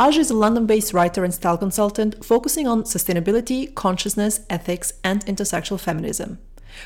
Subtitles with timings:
[0.00, 5.26] Aja is a London based writer and style consultant focusing on sustainability, consciousness, ethics, and
[5.26, 6.38] intersectional feminism.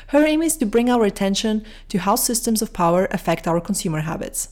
[0.07, 3.99] Her aim is to bring our attention to how systems of power affect our consumer
[4.01, 4.49] habits.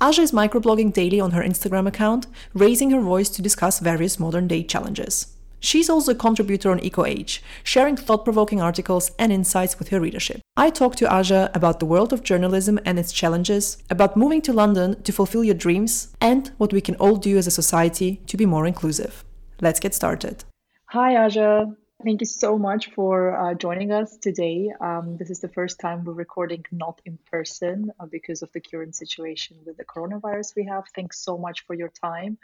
[0.00, 4.46] Aja is microblogging daily on her Instagram account, raising her voice to discuss various modern
[4.46, 5.35] day challenges.
[5.66, 10.40] She's also a contributor on EcoAge, sharing thought provoking articles and insights with her readership.
[10.56, 14.52] I talked to Aja about the world of journalism and its challenges, about moving to
[14.52, 18.36] London to fulfill your dreams, and what we can all do as a society to
[18.36, 19.24] be more inclusive.
[19.60, 20.44] Let's get started.
[20.90, 21.66] Hi, Aja.
[22.04, 24.70] Thank you so much for uh, joining us today.
[24.80, 28.60] Um, this is the first time we're recording not in person uh, because of the
[28.60, 30.84] current situation with the coronavirus we have.
[30.94, 32.38] Thanks so much for your time.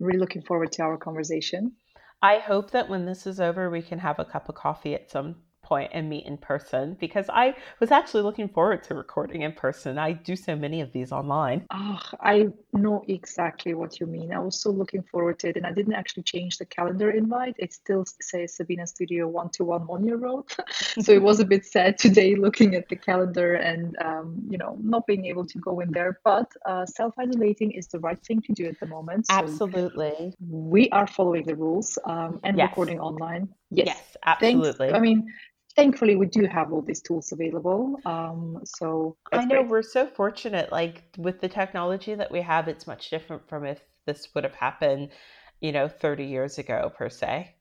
[0.00, 1.76] I'm really looking forward to our conversation.
[2.24, 5.10] I hope that when this is over, we can have a cup of coffee at
[5.10, 9.52] some point and meet in person because I was actually looking forward to recording in
[9.52, 9.98] person.
[9.98, 11.66] I do so many of these online.
[11.72, 14.32] Oh, I know exactly what you mean.
[14.32, 17.56] I was so looking forward to it, and I didn't actually change the calendar invite.
[17.58, 20.54] It still says Sabinna Studio one to one one year old.
[21.00, 24.76] so it was a bit sad today looking at the calendar and um, you know
[24.82, 26.20] not being able to go in there.
[26.24, 29.26] But uh, self isolating is the right thing to do at the moment.
[29.26, 30.34] So Absolutely.
[30.40, 32.68] We are following the rules um, and yes.
[32.68, 33.48] recording online.
[33.70, 34.88] Yes, yes absolutely.
[34.88, 34.98] Thanks.
[34.98, 35.26] I mean,
[35.76, 39.68] thankfully we do have all these tools available um, so i know great.
[39.68, 43.80] we're so fortunate like with the technology that we have it's much different from if
[44.06, 45.10] this would have happened
[45.60, 47.54] you know 30 years ago per se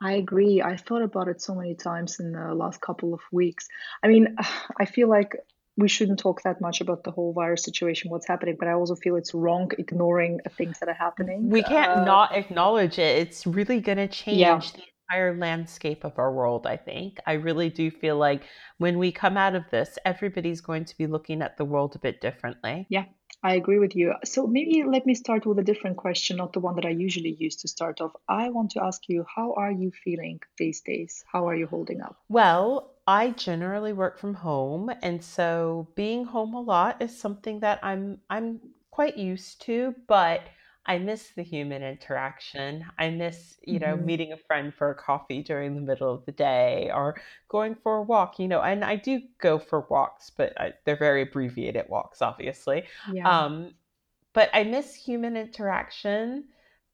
[0.00, 3.68] i agree i thought about it so many times in the last couple of weeks
[4.02, 4.36] i mean
[4.78, 5.36] i feel like
[5.76, 8.94] we shouldn't talk that much about the whole virus situation, what's happening, but I also
[8.94, 11.50] feel it's wrong ignoring things that are happening.
[11.50, 13.18] We can't uh, not acknowledge it.
[13.18, 14.60] It's really going to change yeah.
[14.60, 17.18] the entire landscape of our world, I think.
[17.26, 18.42] I really do feel like
[18.78, 21.98] when we come out of this, everybody's going to be looking at the world a
[21.98, 22.86] bit differently.
[22.88, 23.04] Yeah,
[23.42, 24.14] I agree with you.
[24.24, 27.36] So maybe let me start with a different question, not the one that I usually
[27.38, 28.12] use to start off.
[28.28, 31.24] I want to ask you, how are you feeling these days?
[31.30, 32.16] How are you holding up?
[32.28, 37.80] Well, I generally work from home, and so being home a lot is something that
[37.82, 38.60] I'm I'm
[38.90, 40.40] quite used to, but
[40.86, 42.84] I miss the human interaction.
[42.98, 44.04] I miss, you know, mm-hmm.
[44.04, 47.16] meeting a friend for a coffee during the middle of the day or
[47.48, 50.96] going for a walk, you know, and I do go for walks, but I, they're
[50.96, 52.84] very abbreviated walks, obviously.
[53.10, 53.28] Yeah.
[53.28, 53.74] Um,
[54.34, 56.44] but I miss human interaction,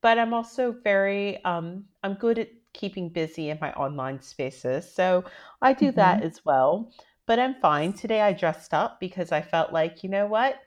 [0.02, 4.88] but I'm also very, um, I'm good at keeping busy in my online spaces.
[4.88, 5.24] So
[5.62, 5.96] I do mm-hmm.
[5.96, 6.92] that as well.
[7.26, 7.92] But I'm fine.
[7.92, 10.60] Today I dressed up because I felt like, you know what?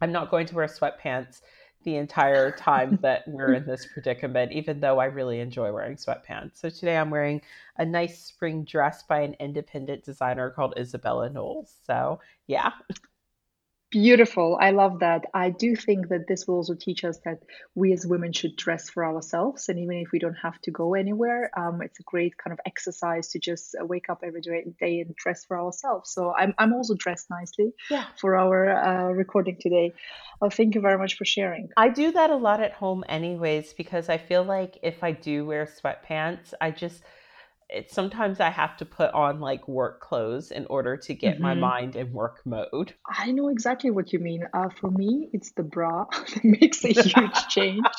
[0.00, 1.40] I'm not going to wear sweatpants
[1.84, 6.56] the entire time that we're in this predicament, even though I really enjoy wearing sweatpants.
[6.56, 7.40] So today I'm wearing
[7.78, 11.74] a nice spring dress by an independent designer called Isabella Knowles.
[11.86, 12.70] So yeah.
[13.92, 14.56] Beautiful.
[14.58, 15.26] I love that.
[15.34, 17.40] I do think that this will also teach us that
[17.74, 19.68] we as women should dress for ourselves.
[19.68, 22.60] And even if we don't have to go anywhere, um, it's a great kind of
[22.64, 26.10] exercise to just uh, wake up every day and dress for ourselves.
[26.10, 28.06] So I'm, I'm also dressed nicely yeah.
[28.18, 29.92] for our uh, recording today.
[30.40, 31.68] Well, thank you very much for sharing.
[31.76, 35.44] I do that a lot at home, anyways, because I feel like if I do
[35.44, 37.02] wear sweatpants, I just
[37.72, 41.42] it's sometimes I have to put on like work clothes in order to get mm-hmm.
[41.42, 42.94] my mind in work mode.
[43.06, 44.44] I know exactly what you mean.
[44.52, 47.84] Uh, for me, it's the bra that makes a huge change.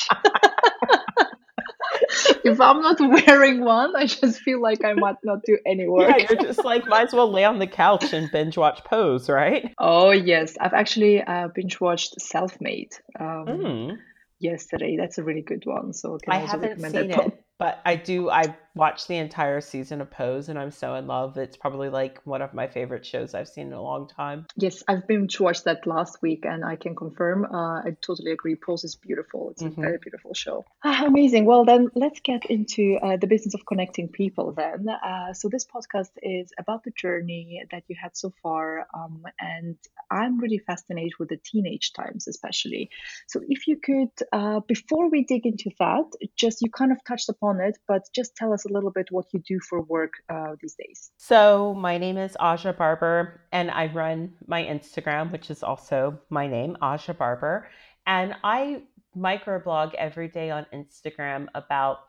[2.43, 6.09] if I'm not wearing one, I just feel like I might not do any work.
[6.09, 9.29] Yeah, you're just like, might as well lay on the couch and binge watch Pose,
[9.29, 9.73] right?
[9.79, 10.55] Oh, yes.
[10.59, 13.97] I've actually uh, binge watched Self Made um, mm.
[14.39, 14.97] yesterday.
[14.97, 15.93] That's a really good one.
[15.93, 18.29] So I haven't seen it, but I do.
[18.29, 21.37] I watched the entire season of Pose and I'm so in love.
[21.37, 24.47] It's probably like one of my favorite shows I've seen in a long time.
[24.55, 27.45] Yes, I've been to watch that last week and I can confirm.
[27.45, 28.55] Uh, I totally agree.
[28.55, 29.51] Pose is beautiful.
[29.51, 29.79] It's mm-hmm.
[29.79, 30.65] a very beautiful show.
[30.83, 31.45] Ah, amazing.
[31.45, 34.87] Well, then let's get into uh, the business of connecting people then.
[34.89, 38.87] Uh, so, this podcast is about the journey that you had so far.
[38.93, 39.75] Um, and
[40.09, 42.89] I'm really fascinated with the teenage times, especially.
[43.27, 46.05] So, if you could, uh, before we dig into that,
[46.35, 49.25] just you kind of touched upon it, but just tell us a little bit what
[49.33, 51.11] you do for work uh, these days.
[51.17, 56.47] So, my name is Aja Barber, and I run my Instagram, which is also my
[56.47, 57.69] name, Aja Barber.
[58.05, 58.83] And I
[59.17, 61.99] microblog every day on Instagram about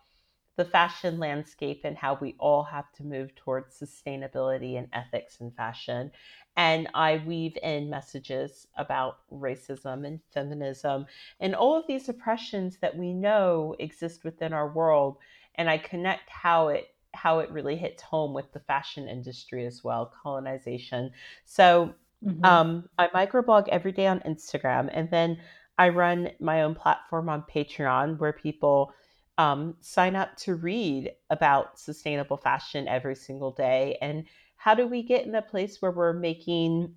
[0.57, 5.51] the fashion landscape and how we all have to move towards sustainability and ethics in
[5.51, 6.11] fashion.
[6.57, 11.07] And I weave in messages about racism and feminism
[11.41, 15.17] and all of these oppressions that we know exist within our world.
[15.57, 19.85] And I connect how it how it really hits home with the fashion industry as
[19.85, 21.13] well, colonization.
[21.45, 22.45] So mm-hmm.
[22.45, 25.39] um, I microblog every day on Instagram, and then
[25.79, 28.93] I run my own platform on Patreon where people
[29.39, 33.99] um, sign up to read about sustainable fashion every single day.
[34.01, 34.25] And
[34.57, 36.95] how do we get in a place where we're making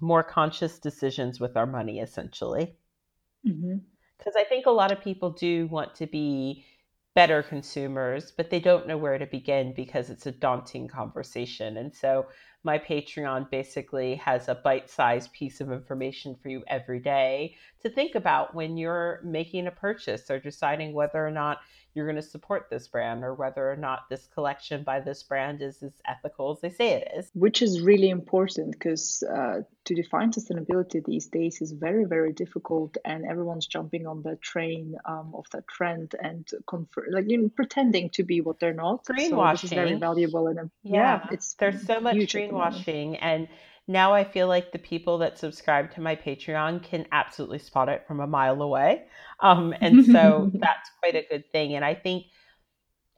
[0.00, 2.74] more conscious decisions with our money, essentially?
[3.44, 4.38] Because mm-hmm.
[4.38, 6.64] I think a lot of people do want to be
[7.16, 11.78] better consumers, but they don't know where to begin because it's a daunting conversation.
[11.78, 12.26] And so
[12.62, 17.56] my Patreon basically has a bite sized piece of information for you every day
[17.88, 21.58] to think about when you're making a purchase or deciding whether or not
[21.94, 25.62] you're going to support this brand or whether or not this collection by this brand
[25.62, 27.30] is as ethical as they say it is.
[27.32, 32.98] Which is really important because uh, to define sustainability these days is very, very difficult,
[33.04, 37.48] and everyone's jumping on the train um, of that trend and confer- like you know,
[37.48, 39.06] pretending to be what they're not.
[39.06, 39.60] Greenwashing.
[39.60, 43.48] So is very valuable, and yeah, yeah, it's there's so much greenwashing and
[43.88, 48.04] now I feel like the people that subscribe to my Patreon can absolutely spot it
[48.06, 49.04] from a mile away.
[49.40, 51.74] Um, and so that's quite a good thing.
[51.74, 52.26] And I think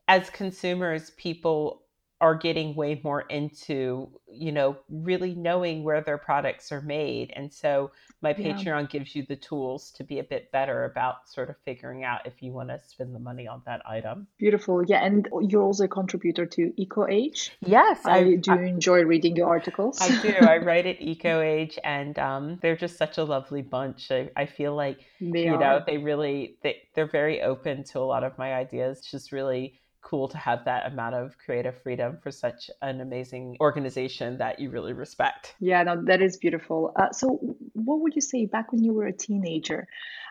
[0.07, 1.83] as consumers, people
[2.21, 7.51] are getting way more into you know really knowing where their products are made and
[7.51, 7.89] so
[8.21, 8.83] my patreon yeah.
[8.83, 12.41] gives you the tools to be a bit better about sort of figuring out if
[12.41, 15.87] you want to spend the money on that item beautiful yeah and you're also a
[15.87, 20.33] contributor to eco age yes i, I do I, enjoy reading your articles i do
[20.41, 24.45] i write at eco age and um, they're just such a lovely bunch i, I
[24.45, 25.59] feel like they you are.
[25.59, 29.79] know they really they, they're very open to a lot of my ideas just really
[30.01, 34.69] cool to have that amount of creative freedom for such an amazing organization that you
[34.69, 35.55] really respect.
[35.59, 36.93] Yeah, no, that is beautiful.
[36.95, 37.39] Uh, so,
[37.73, 39.87] what would you say back when you were a teenager?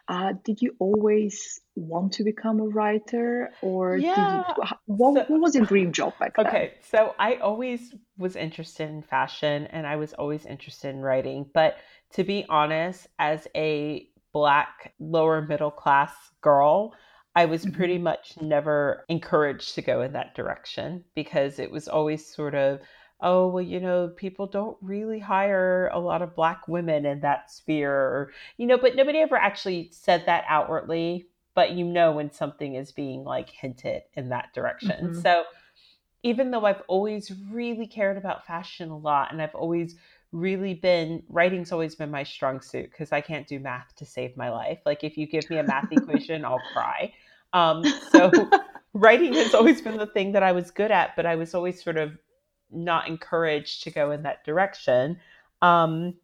[0.09, 4.45] Uh, did you always want to become a writer, or yeah.
[4.57, 6.47] You, what, so, what was your dream job back then?
[6.47, 11.47] Okay, so I always was interested in fashion, and I was always interested in writing.
[11.53, 11.77] But
[12.15, 16.95] to be honest, as a black lower middle class girl,
[17.39, 17.77] I was mm-hmm.
[17.77, 22.81] pretty much never encouraged to go in that direction because it was always sort of,
[23.21, 27.49] oh, well, you know, people don't really hire a lot of Black women in that
[27.49, 31.29] sphere, or, you know, but nobody ever actually said that outwardly.
[31.55, 35.11] But you know when something is being like hinted in that direction.
[35.11, 35.21] Mm-hmm.
[35.21, 35.45] So
[36.25, 39.95] even though I've always really cared about fashion a lot and I've always
[40.33, 44.37] really been writing's always been my strong suit because I can't do math to save
[44.37, 44.79] my life.
[44.85, 47.13] Like if you give me a math equation, I'll cry.
[47.53, 48.31] Um, so
[48.95, 51.83] writing has always been the thing that I was good at, but I was always
[51.83, 52.17] sort of
[52.71, 55.19] not encouraged to go in that direction.
[55.63, 56.15] Um,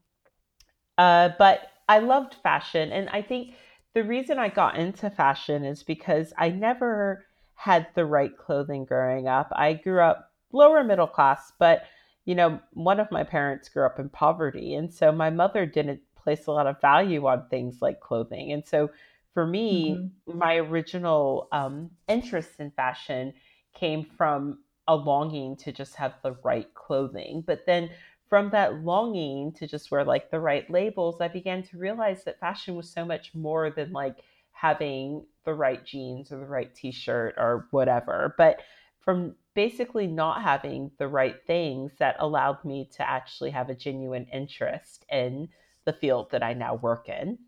[0.99, 3.55] uh, but I loved fashion, and I think
[3.95, 9.29] the reason I got into fashion is because I never had the right clothing growing
[9.29, 9.49] up.
[9.55, 11.85] I grew up lower middle class, but
[12.25, 16.01] you know, one of my parents grew up in poverty, and so my mother didn't
[16.17, 18.91] place a lot of value on things like clothing, and so
[19.35, 20.39] for me, mm-hmm.
[20.39, 23.35] my original um, interest in fashion
[23.75, 27.43] came from a longing to just have the right clothing.
[27.45, 27.91] But then
[28.29, 32.41] from that longing to just wear like the right labels, I began to realize that
[32.41, 34.17] fashion was so much more than like
[34.53, 38.35] having the right jeans or the right t shirt or whatever.
[38.39, 38.61] But
[39.01, 44.27] from basically not having the right things that allowed me to actually have a genuine
[44.33, 45.49] interest in
[45.85, 47.39] the field that I now work in.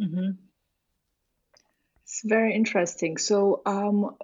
[0.00, 0.30] Mm-hmm.
[2.16, 3.18] It's very interesting.
[3.18, 4.16] So, um,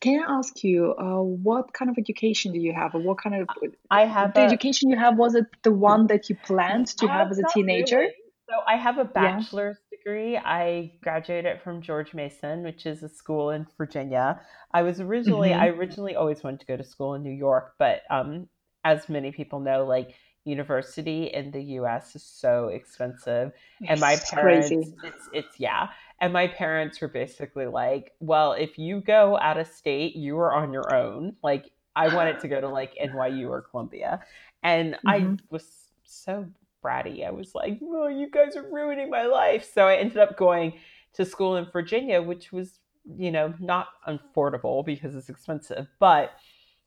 [0.00, 3.40] can I ask you, uh, what kind of education do you have, or what kind
[3.40, 3.48] of
[3.90, 5.16] I have the a, education you have?
[5.16, 8.00] Was it the one that you planned to have as a teenager?
[8.00, 8.12] Really.
[8.50, 9.96] So, I have a bachelor's yeah.
[9.96, 14.38] degree, I graduated from George Mason, which is a school in Virginia.
[14.74, 15.62] I was originally, mm-hmm.
[15.62, 18.46] I originally always wanted to go to school in New York, but um,
[18.84, 23.52] as many people know, like university in the US is so expensive.
[23.86, 24.94] And my parents, crazy.
[25.04, 25.88] it's, it's, yeah.
[26.22, 30.54] And my parents were basically like, well, if you go out of state, you are
[30.54, 31.34] on your own.
[31.42, 34.22] Like, I wanted to go to like NYU or Columbia.
[34.62, 35.08] And mm-hmm.
[35.08, 36.46] I was so
[36.82, 37.26] bratty.
[37.26, 39.68] I was like, oh, you guys are ruining my life.
[39.74, 40.74] So I ended up going
[41.14, 42.78] to school in Virginia, which was,
[43.18, 46.30] you know, not affordable because it's expensive, but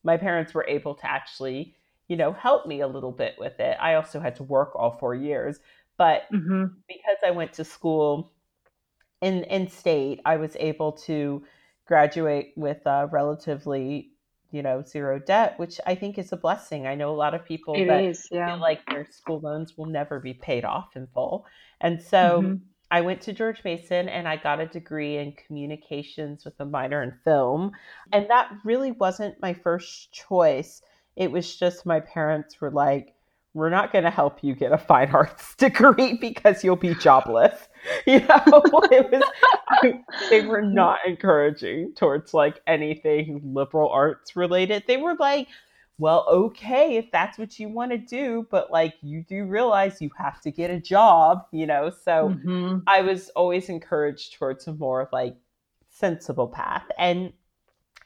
[0.06, 1.76] my parents were able to actually,
[2.08, 3.76] you know, help me a little bit with it.
[3.82, 5.60] I also had to work all four years,
[5.98, 6.68] but mm-hmm.
[6.88, 8.32] because I went to school
[9.22, 11.44] in in state, I was able to
[11.86, 14.12] graduate with a relatively
[14.52, 17.44] you know zero debt which i think is a blessing i know a lot of
[17.46, 18.48] people it that is, yeah.
[18.48, 21.46] feel like their school loans will never be paid off in full
[21.82, 22.56] and so mm-hmm.
[22.92, 27.04] i went to george mason and i got a degree in communications with a minor
[27.04, 27.72] in film
[28.14, 30.82] and that really wasn't my first choice
[31.16, 33.15] it was just my parents were like
[33.56, 37.54] we're not going to help you get a fine arts degree because you'll be jobless.
[38.08, 38.42] You know,
[38.92, 44.86] it was, they were not encouraging towards like anything liberal arts related.
[44.88, 45.48] They were like,
[46.00, 50.10] well, okay, if that's what you want to do, but like you do realize you
[50.18, 51.92] have to get a job, you know?
[51.92, 52.80] So mm-hmm.
[52.88, 55.36] I was always encouraged towards a more like
[55.92, 56.86] sensible path.
[56.98, 57.34] And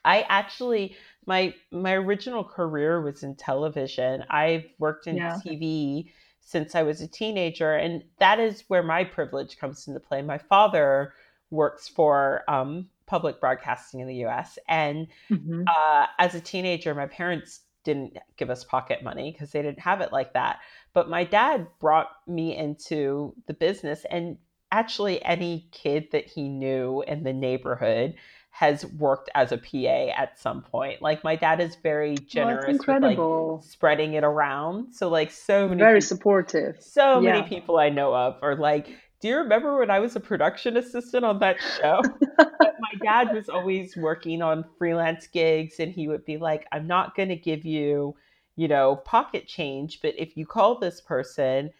[0.04, 0.94] I actually
[1.30, 4.24] my my original career was in television.
[4.30, 5.38] I've worked in yeah.
[5.46, 6.10] TV
[6.40, 10.22] since I was a teenager, and that is where my privilege comes into play.
[10.22, 11.12] My father
[11.50, 15.62] works for um, public broadcasting in the U.S., and mm-hmm.
[15.68, 20.00] uh, as a teenager, my parents didn't give us pocket money because they didn't have
[20.00, 20.58] it like that.
[20.94, 24.36] But my dad brought me into the business, and
[24.72, 28.16] actually, any kid that he knew in the neighborhood
[28.60, 31.00] has worked as a PA at some point.
[31.00, 33.18] Like my dad is very generous with like
[33.64, 34.92] spreading it around.
[34.92, 36.76] So like so many very people, supportive.
[36.78, 37.32] So yeah.
[37.32, 40.76] many people I know of are like, do you remember when I was a production
[40.76, 42.02] assistant on that show?
[42.38, 47.16] my dad was always working on freelance gigs and he would be like, I'm not
[47.16, 48.14] going to give you,
[48.56, 51.70] you know, pocket change, but if you call this person,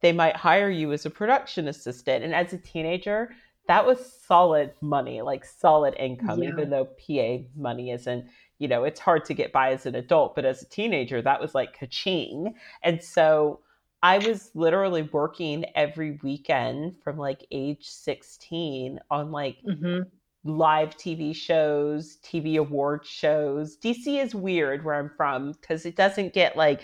[0.00, 2.24] they might hire you as a production assistant.
[2.24, 3.30] And as a teenager,
[3.66, 6.50] that was solid money, like solid income, yeah.
[6.50, 8.26] even though PA money isn't,
[8.58, 11.40] you know, it's hard to get by as an adult, but as a teenager, that
[11.40, 12.54] was like ka-ching.
[12.82, 13.60] And so
[14.02, 20.02] I was literally working every weekend from like age 16 on like mm-hmm.
[20.44, 23.78] live TV shows, TV award shows.
[23.78, 26.82] DC is weird where I'm from because it doesn't get like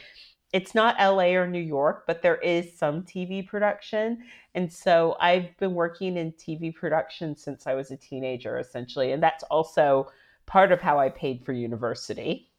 [0.52, 4.18] it's not LA or New York, but there is some TV production.
[4.54, 9.12] And so I've been working in TV production since I was a teenager, essentially.
[9.12, 10.10] And that's also
[10.46, 12.50] part of how I paid for university.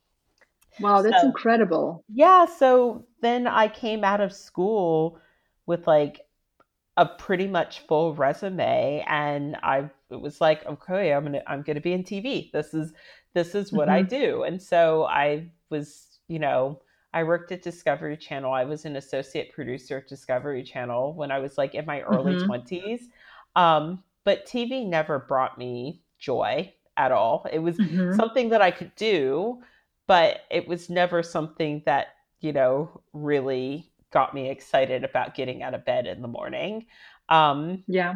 [0.80, 2.06] Wow, that's so, incredible.
[2.14, 2.46] Yeah.
[2.46, 5.20] So then I came out of school
[5.66, 6.22] with like
[6.96, 11.82] a pretty much full resume and I it was like, okay, I'm gonna I'm gonna
[11.82, 12.52] be in TV.
[12.54, 12.94] This is
[13.34, 13.98] this is what mm-hmm.
[13.98, 14.44] I do.
[14.44, 16.82] And so I was, you know,
[17.14, 18.54] I worked at Discovery Channel.
[18.54, 22.36] I was an associate producer at Discovery Channel when I was like in my early
[22.36, 22.52] mm-hmm.
[22.52, 23.02] 20s.
[23.56, 27.46] Um, but TV never brought me joy at all.
[27.52, 28.16] It was mm-hmm.
[28.16, 29.62] something that I could do,
[30.08, 32.08] but it was never something that,
[32.40, 36.86] you know, really got me excited about getting out of bed in the morning.
[37.30, 38.16] Um, yeah.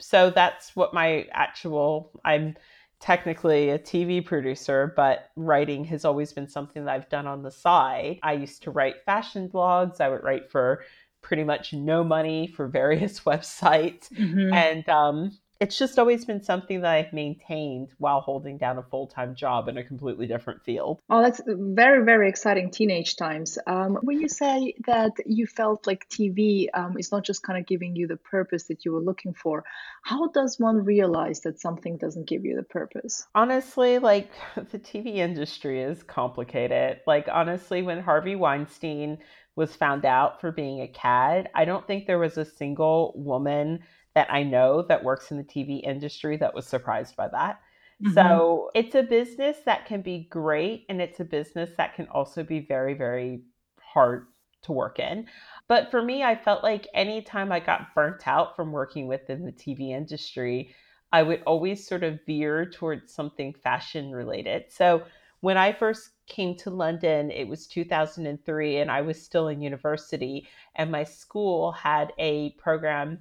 [0.00, 2.56] So that's what my actual, I'm
[3.02, 7.50] technically a TV producer, but writing has always been something that I've done on the
[7.50, 8.20] side.
[8.22, 10.00] I used to write fashion blogs.
[10.00, 10.84] I would write for
[11.20, 14.08] pretty much no money for various websites.
[14.12, 14.54] Mm-hmm.
[14.54, 15.32] And um,
[15.62, 19.68] it's just always been something that I've maintained while holding down a full time job
[19.68, 20.98] in a completely different field.
[21.08, 23.58] Oh, that's very, very exciting teenage times.
[23.64, 27.66] Um, when you say that you felt like TV um, is not just kind of
[27.66, 29.64] giving you the purpose that you were looking for,
[30.02, 33.24] how does one realize that something doesn't give you the purpose?
[33.32, 37.02] Honestly, like the TV industry is complicated.
[37.06, 39.18] Like, honestly, when Harvey Weinstein
[39.54, 43.84] was found out for being a cad, I don't think there was a single woman
[44.14, 47.60] that I know that works in the TV industry that was surprised by that.
[48.02, 48.14] Mm-hmm.
[48.14, 52.42] So it's a business that can be great and it's a business that can also
[52.42, 53.42] be very, very
[53.80, 54.26] hard
[54.62, 55.26] to work in.
[55.68, 59.52] But for me, I felt like anytime I got burnt out from working within the
[59.52, 60.74] TV industry,
[61.12, 64.64] I would always sort of veer towards something fashion related.
[64.68, 65.02] So
[65.40, 70.48] when I first came to London, it was 2003, and I was still in university,
[70.76, 73.18] and my school had a program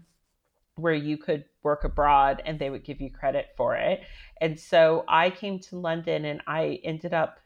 [0.76, 4.02] where you could work abroad and they would give you credit for it.
[4.40, 7.40] And so I came to London and I ended up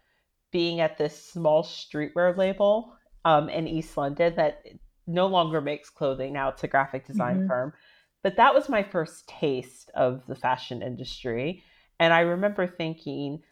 [0.52, 4.64] being at this small streetwear label um, in East London that
[5.08, 6.34] no longer makes clothing.
[6.34, 7.48] Now it's a graphic design mm-hmm.
[7.48, 7.74] firm.
[8.24, 11.64] But that was my first taste of the fashion industry.
[12.00, 13.44] And I remember thinking,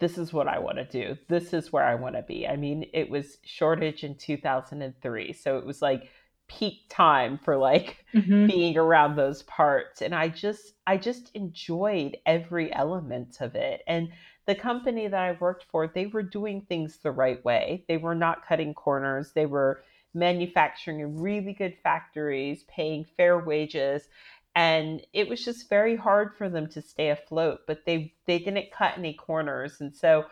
[0.00, 1.16] this is what I want to do.
[1.28, 2.46] This is where I want to be.
[2.46, 5.32] I mean, it was Shoreditch in 2003.
[5.32, 6.10] So it was like
[6.48, 8.46] peak time for like mm-hmm.
[8.46, 13.82] being around those parts and I just I just enjoyed every element of it.
[13.86, 14.10] And
[14.46, 17.84] the company that I worked for, they were doing things the right way.
[17.88, 19.32] They were not cutting corners.
[19.32, 19.82] They were
[20.12, 24.08] manufacturing in really good factories, paying fair wages,
[24.54, 28.70] and it was just very hard for them to stay afloat, but they they didn't
[28.70, 29.80] cut any corners.
[29.80, 30.26] And so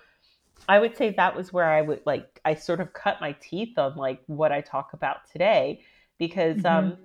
[0.68, 3.78] I would say that was where I would like I sort of cut my teeth
[3.78, 5.82] on like what I talk about today
[6.22, 6.66] because mm-hmm.
[6.66, 6.96] um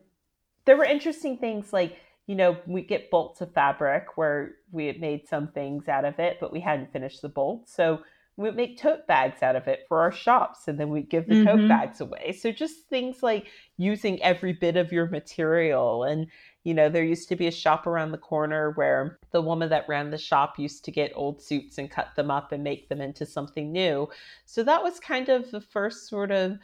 [0.65, 1.97] there were interesting things like
[2.27, 6.19] you know, we get bolts of fabric where we had made some things out of
[6.19, 7.74] it, but we hadn't finished the bolts.
[7.74, 8.01] So
[8.36, 11.25] we would make tote bags out of it for our shops and then we'd give
[11.27, 11.45] the mm-hmm.
[11.45, 12.33] tote bags away.
[12.33, 13.47] So just things like
[13.77, 16.03] using every bit of your material.
[16.03, 16.27] And,
[16.65, 19.88] you know, there used to be a shop around the corner where the woman that
[19.88, 23.00] ran the shop used to get old suits and cut them up and make them
[23.00, 24.09] into something new.
[24.45, 26.57] So that was kind of the first sort of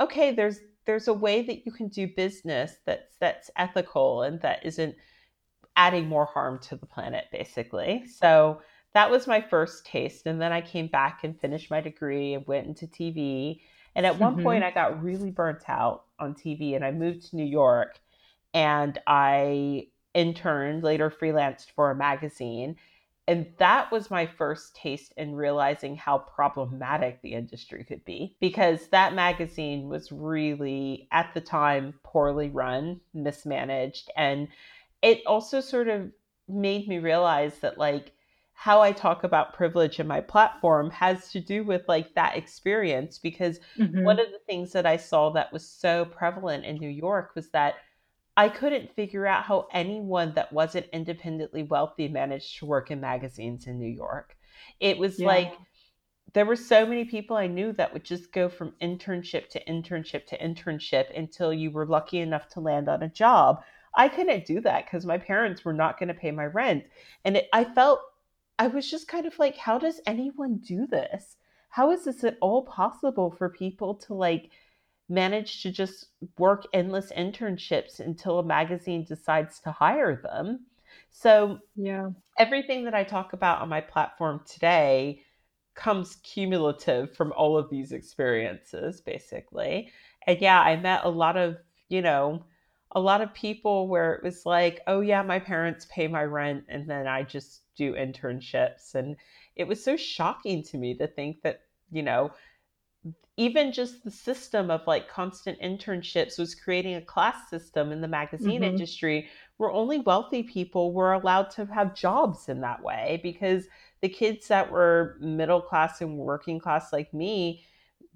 [0.00, 4.64] okay, there's there's a way that you can do business that's that's ethical and that
[4.64, 4.96] isn't
[5.76, 8.60] adding more harm to the planet basically so
[8.94, 12.46] that was my first taste and then i came back and finished my degree and
[12.46, 13.60] went into tv
[13.96, 14.42] and at one mm-hmm.
[14.42, 18.00] point i got really burnt out on tv and i moved to new york
[18.54, 22.74] and i interned later freelanced for a magazine
[23.28, 28.88] and that was my first taste in realizing how problematic the industry could be because
[28.88, 34.10] that magazine was really, at the time, poorly run, mismanaged.
[34.16, 34.48] And
[35.02, 36.10] it also sort of
[36.48, 38.12] made me realize that, like,
[38.54, 43.18] how I talk about privilege in my platform has to do with like that experience
[43.18, 44.02] because mm-hmm.
[44.02, 47.50] one of the things that I saw that was so prevalent in New York was
[47.50, 47.74] that
[48.38, 53.66] I couldn't figure out how anyone that wasn't independently wealthy managed to work in magazines
[53.66, 54.36] in New York.
[54.78, 55.26] It was yeah.
[55.26, 55.54] like
[56.34, 60.24] there were so many people I knew that would just go from internship to internship
[60.26, 63.64] to internship until you were lucky enough to land on a job.
[63.96, 66.84] I couldn't do that because my parents were not going to pay my rent.
[67.24, 67.98] And it, I felt,
[68.56, 71.38] I was just kind of like, how does anyone do this?
[71.70, 74.50] How is this at all possible for people to like,
[75.08, 80.66] manage to just work endless internships until a magazine decides to hire them.
[81.10, 85.22] So, yeah, everything that I talk about on my platform today
[85.74, 89.90] comes cumulative from all of these experiences, basically.
[90.26, 91.56] And yeah, I met a lot of,
[91.88, 92.44] you know,
[92.92, 96.64] a lot of people where it was like, oh, yeah, my parents pay my rent,
[96.68, 98.94] and then I just do internships.
[98.94, 99.16] And
[99.56, 102.30] it was so shocking to me to think that, you know,
[103.38, 108.08] even just the system of like constant internships was creating a class system in the
[108.08, 108.64] magazine mm-hmm.
[108.64, 113.66] industry where only wealthy people were allowed to have jobs in that way because
[114.00, 117.64] the kids that were middle class and working class like me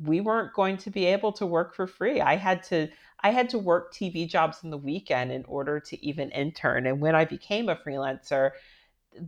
[0.04, 2.20] we weren't going to be able to work for free.
[2.20, 2.88] I had to
[3.20, 6.86] i had to work tv jobs in the weekend in order to even intern.
[6.86, 8.50] And when i became a freelancer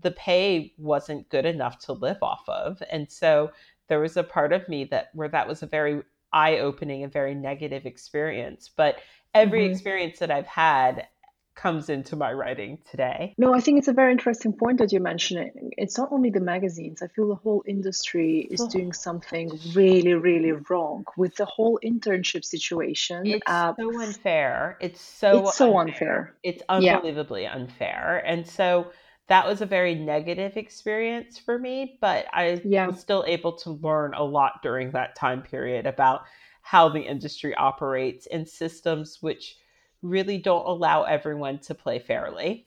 [0.02, 2.82] the pay wasn't good enough to live off of.
[2.90, 3.50] And so
[3.88, 7.34] there was a part of me that where that was a very eye-opening and very
[7.34, 8.96] negative experience but
[9.34, 9.72] every mm-hmm.
[9.72, 11.06] experience that i've had
[11.54, 13.34] comes into my writing today.
[13.38, 15.70] No, I think it's a very interesting point that you're mentioning.
[15.76, 17.02] It's not only the magazines.
[17.02, 18.68] I feel the whole industry is oh.
[18.68, 23.26] doing something really, really wrong with the whole internship situation.
[23.26, 24.76] It's uh, so unfair.
[24.80, 25.88] It's so it's so unfair.
[25.88, 26.34] unfair.
[26.42, 27.54] It's unbelievably yeah.
[27.54, 28.22] unfair.
[28.26, 28.90] And so
[29.26, 32.87] that was a very negative experience for me, but I yeah.
[32.87, 36.24] was still able to learn a lot during that time period about
[36.60, 39.56] how the industry operates and systems which
[40.02, 42.66] really don't allow everyone to play fairly.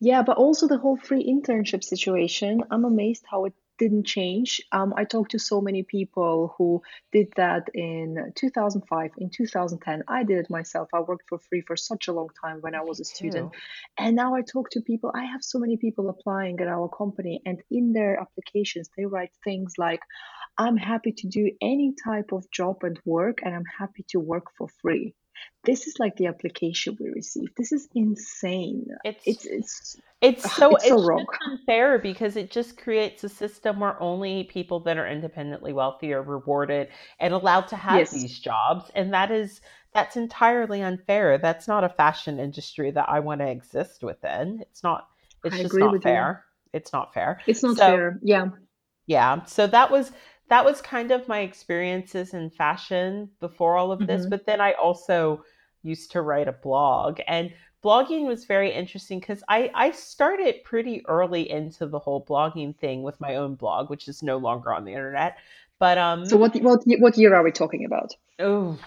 [0.00, 2.62] Yeah, but also the whole free internship situation.
[2.70, 4.60] I'm amazed how it didn't change.
[4.72, 10.02] Um, I talked to so many people who did that in 2005, in 2010.
[10.08, 10.88] I did it myself.
[10.92, 13.52] I worked for free for such a long time when I was a student.
[13.98, 15.10] And now I talk to people.
[15.14, 19.30] I have so many people applying at our company, and in their applications, they write
[19.44, 20.00] things like,
[20.58, 24.46] I'm happy to do any type of job and work, and I'm happy to work
[24.56, 25.14] for free.
[25.64, 27.52] This is like the application we received.
[27.56, 28.86] This is insane.
[29.04, 31.26] It's it's it's it's so it's so it's wrong.
[31.46, 36.22] unfair because it just creates a system where only people that are independently wealthy are
[36.22, 36.88] rewarded
[37.20, 39.60] and allowed to have Yes, these jobs, and that is
[39.94, 41.38] that's entirely unfair.
[41.38, 44.60] That's not a fashion industry that I want to exist within.
[44.62, 45.08] It's not.
[45.44, 46.12] It's I just not with you.
[46.12, 46.44] fair.
[46.72, 47.40] It's not fair.
[47.46, 48.18] It's not So fair.
[48.22, 48.46] Yeah.
[49.06, 50.12] yeah, so that was
[50.48, 54.60] that was kind of my experiences in fashion before all of this, hmm but then
[54.60, 55.44] I also
[55.82, 57.52] used to write a blog and
[57.84, 63.02] blogging was very interesting because I, I started pretty early into the whole blogging thing
[63.02, 65.36] with my own blog, which is no longer on the internet.
[65.78, 68.14] But um, So what what what year are we talking about?
[68.38, 68.78] oh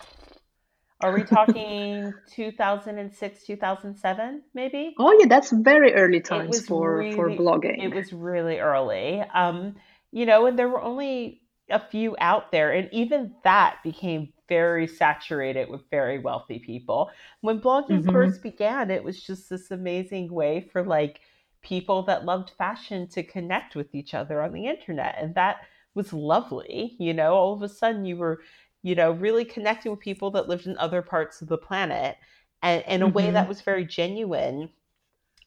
[1.02, 4.96] are we talking 2006, 2007 maybe?
[4.98, 7.82] Oh yeah, that's very early times for for blogging.
[7.84, 9.22] it was really early.
[9.22, 9.76] Um,
[10.12, 11.41] you know, and there were only
[11.72, 17.10] a few out there, and even that became very saturated with very wealthy people.
[17.42, 21.22] When blogging hmm first began, it was just this amazing way for like
[21.62, 25.58] people that loved fashion to connect with each other on the internet, and that
[25.96, 26.96] was lovely.
[27.00, 28.42] You know, all of a sudden you were,
[28.84, 32.18] you know, really connecting with people that lived in other parts of the planet,
[32.64, 34.70] and in a way hmm that was very genuine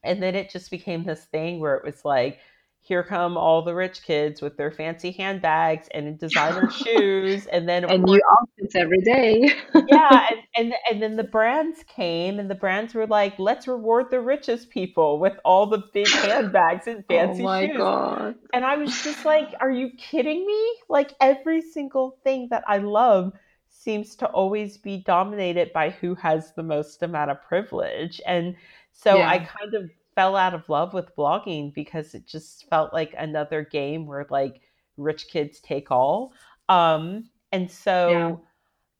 [0.02, 2.38] and then it just became this thing where it was like,
[2.84, 7.46] here come all the rich kids with their fancy handbags and designer shoes.
[7.46, 9.52] And then, And new outfits every day.
[9.88, 14.10] yeah, and, and and then the brands came, and the brands were like, let's reward
[14.10, 17.76] the richest people with all the big handbags and fancy Oh fancy my shoes.
[17.76, 18.36] God.
[18.52, 20.76] And I was just like, are you kidding me?
[20.88, 23.32] Like every single thing that I love
[23.68, 28.20] seems to always be dominated by who has the most amount of privilege.
[28.26, 28.56] And
[28.92, 33.14] so I kind of fell out of love with blogging because it just felt like
[33.18, 34.60] another game where like
[34.96, 36.32] rich kids take all.
[36.68, 37.70] Um and
[38.04, 38.34] Yeah.
[38.34, 38.44] so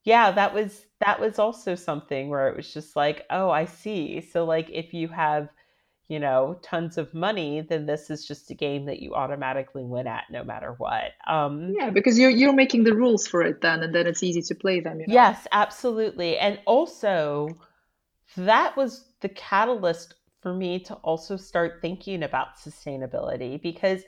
[0.05, 4.20] yeah, that was that was also something where it was just like, oh, I see.
[4.20, 5.48] So like if you have
[6.09, 10.07] you know, tons of money, then this is just a game that you automatically win
[10.07, 11.12] at no matter what.
[11.27, 14.40] Um, Yeah, because you're you're making the rules for it then, and then it's easy
[14.42, 15.24] to play them, you know?
[15.24, 16.38] yes, absolutely.
[16.38, 17.59] And also,
[18.37, 24.04] that was the catalyst for me to also start thinking about sustainability because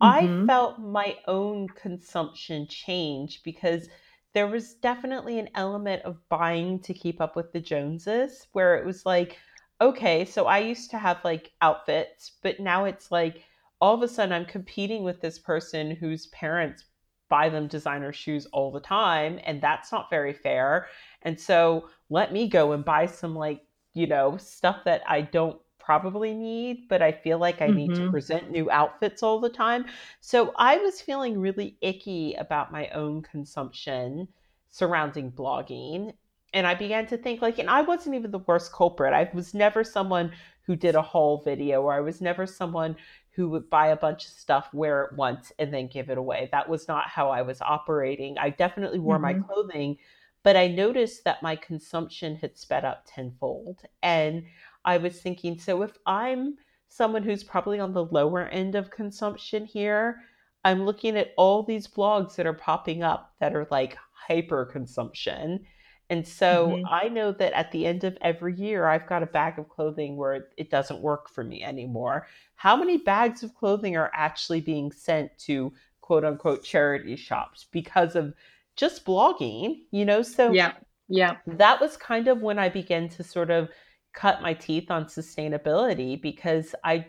[0.00, 3.88] I hmm felt my own consumption change because
[4.34, 8.86] there was definitely an element of buying to keep up with the Joneses where it
[8.86, 9.38] was like,
[9.80, 13.44] okay, so I used to have like outfits, but now it's like
[13.80, 16.84] all of a sudden I'm competing with this person whose parents
[17.28, 20.88] buy them designer shoes all the time, and that's not very fair.
[21.22, 23.62] And so let me go and buy some like,
[23.94, 28.02] you know, stuff that I don't probably need, but I feel like I need to
[28.02, 29.86] hmm present new outfits all the time.
[30.20, 34.28] So I was feeling really icky about my own consumption
[34.68, 36.12] surrounding blogging.
[36.54, 39.12] And I began to think, like, and I wasn't even the worst culprit.
[39.12, 40.32] I was never someone
[40.66, 42.94] who did a haul video, or I was never someone
[43.32, 46.48] who would buy a bunch of stuff, wear it once, and then give it away.
[46.52, 48.38] That was not how I was operating.
[48.38, 49.96] I definitely wore my hmm clothing,
[50.42, 53.82] but I noticed that my consumption had sped up tenfold.
[54.02, 54.44] And
[54.84, 56.56] I was thinking, so if I'm
[56.88, 60.20] someone who's probably on the lower end of consumption here,
[60.64, 65.64] I'm looking at all these blogs that are popping up that are like hyper consumption.
[66.10, 69.26] And so hmm I know that at the end of every year, I've got a
[69.26, 72.26] bag of clothing where it, it doesn't work for me anymore.
[72.56, 78.16] How many bags of clothing are actually being sent to quote unquote charity shops because
[78.16, 78.34] of
[78.76, 79.82] just blogging?
[79.92, 80.74] You know, so Yeah.
[81.08, 81.38] Yeah.
[81.46, 83.68] that was kind of when I began to sort of
[84.12, 87.06] cut my teeth on sustainability because I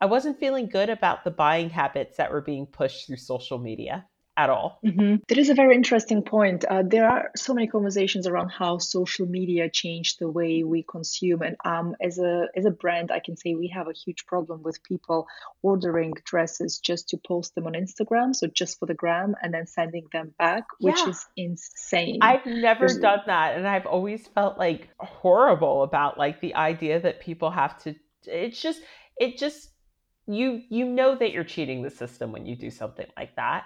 [0.00, 4.06] I wasn't feeling good about the buying habits that were being pushed through social media
[4.36, 4.78] at all.
[4.82, 6.64] hmm That is a very interesting point.
[6.64, 11.42] Uh, there are so many conversations around how social media changed the way we consume,
[11.42, 14.62] and um, as a as a brand, I can say we have a huge problem
[14.62, 15.26] with people
[15.62, 19.66] ordering dresses just to post them on Instagram, so just for the gram, and then
[19.66, 21.10] sending them back, which Yeah.
[21.10, 22.18] is insane.
[22.22, 27.00] I've never There's done that and I've always felt like horrible about like the idea
[27.00, 27.94] that people have to
[28.26, 28.80] it's just
[29.18, 29.70] it just
[30.26, 33.64] you you know that you're cheating the system when you do something like that.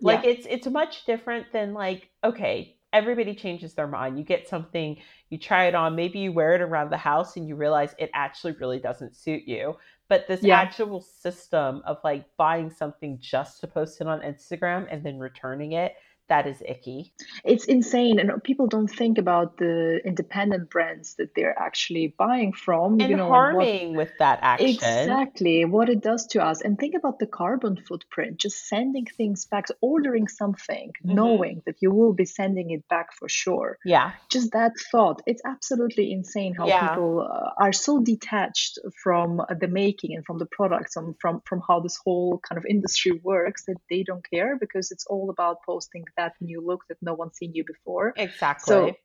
[0.00, 4.18] Like yeah, it's it's much different than like okay, everybody changes their mind.
[4.18, 4.96] You get something,
[5.28, 8.10] you try it on, maybe you wear it around the house and you realize it
[8.14, 9.76] actually really doesn't suit you.
[10.08, 14.86] But this yeah, actual system of like buying something just to post it on Instagram
[14.90, 15.94] and then returning it,
[16.28, 17.12] that is icky.
[17.44, 23.00] It's insane, and people don't think about the independent brands that they're actually buying from.
[23.00, 24.68] And you know, harming what, with that action.
[24.68, 28.38] Exactly what it does to us, and think about the carbon footprint.
[28.38, 31.14] Just sending things back, ordering something, mm-hmm.
[31.14, 33.78] knowing that you will be sending it back for sure.
[33.84, 34.12] Yeah.
[34.30, 35.22] Just that thought.
[35.26, 36.88] It's absolutely insane how yeah.
[36.88, 41.62] people uh, are so detached from the making and from the products and from from
[41.66, 45.62] how this whole kind of industry works that they don't care because it's all about
[45.64, 48.12] posting that new look that no one's seen you before.
[48.16, 48.72] Exactly.
[48.72, 48.96] So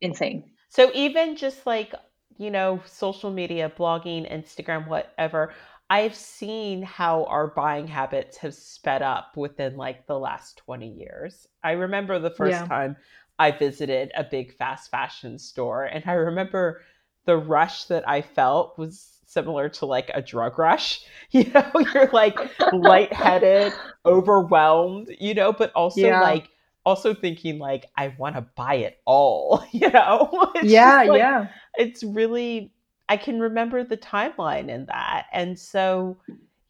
[0.00, 0.50] insane.
[0.68, 1.94] So even just like,
[2.36, 5.52] you know, social media, blogging, Instagram, whatever,
[5.90, 11.46] I've seen how our buying habits have sped up within like the last 20 years.
[11.64, 12.66] I remember the first yeah.
[12.66, 12.96] time
[13.38, 16.82] I visited a big fast fashion store and I remember
[17.24, 21.04] the rush that I felt was similar to like a drug rush.
[21.30, 22.38] You know, you're like
[22.72, 23.74] lightheaded,
[24.06, 26.22] overwhelmed, you know, but also yeah.
[26.22, 26.48] like
[26.86, 30.50] also thinking like I want to buy it all, you know?
[30.54, 31.48] It's yeah, like, yeah.
[31.76, 32.72] It's really
[33.10, 35.26] I can remember the timeline in that.
[35.30, 36.16] And so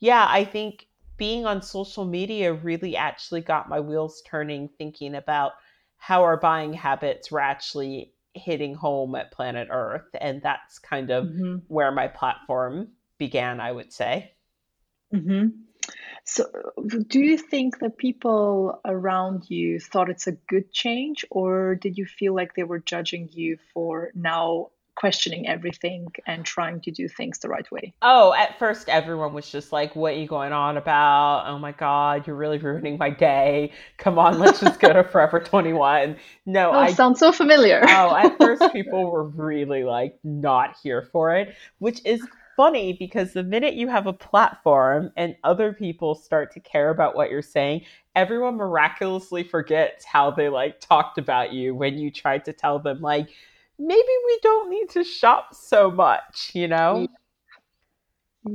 [0.00, 5.52] yeah, I think being on social media really actually got my wheels turning thinking about
[5.98, 10.08] how our buying habits were actually hitting home at planet Earth.
[10.20, 11.56] And that's kind of mm-hmm.
[11.68, 12.88] where my platform
[13.18, 14.32] began, I would say.
[15.14, 15.48] Mm-hmm.
[16.24, 16.44] So,
[17.06, 22.04] do you think that people around you thought it's a good change, or did you
[22.04, 27.38] feel like they were judging you for now questioning everything and trying to do things
[27.38, 27.94] the right way?
[28.02, 31.44] Oh, at first everyone was just like, "What are you going on about?
[31.46, 33.70] Oh my god, you're really ruining my day.
[33.96, 37.80] Come on, let's just go to Forever 21." No, oh, I sounds so familiar.
[37.87, 42.20] oh, at first people were really like not here for it, which is
[42.56, 47.14] funny because the minute you have a platform and other people start to care about
[47.14, 47.82] what you're saying,
[48.16, 53.00] everyone miraculously forgets how they like talked about you when you tried to tell them
[53.00, 53.28] like
[53.78, 57.08] maybe we don't need to shop so much, you know?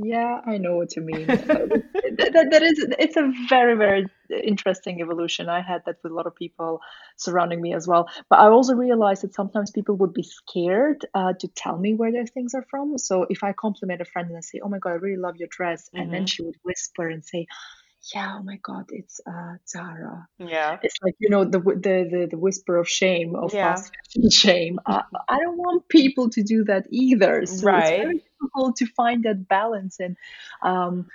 [0.02, 1.26] Yeah, I know what you mean.
[1.26, 5.48] that, that, that is, it's a very, very interesting evolution.
[5.48, 6.80] I had that with a lot of people
[7.16, 8.08] surrounding me as well.
[8.28, 12.10] But I also realized that sometimes people would be scared uh, to tell me where
[12.10, 12.98] their things are from.
[12.98, 15.36] So if I compliment a friend and I say, "Oh my god, I really love
[15.36, 16.00] your dress," mm-hmm.
[16.00, 16.26] and then mm-hmm.
[16.26, 17.46] she would whisper and say,
[18.12, 20.28] yeah, oh my God, it's uh, Zara.
[20.38, 20.78] Yeah.
[20.82, 23.74] It's like, you know, the, the, the, the whisper of shame, of yeah.
[23.74, 24.80] fast fashion shame.
[24.84, 27.46] Uh, I don't want people to do that either.
[27.46, 27.92] So right.
[27.92, 30.16] it's very difficult to find that balance and
[30.62, 31.06] um,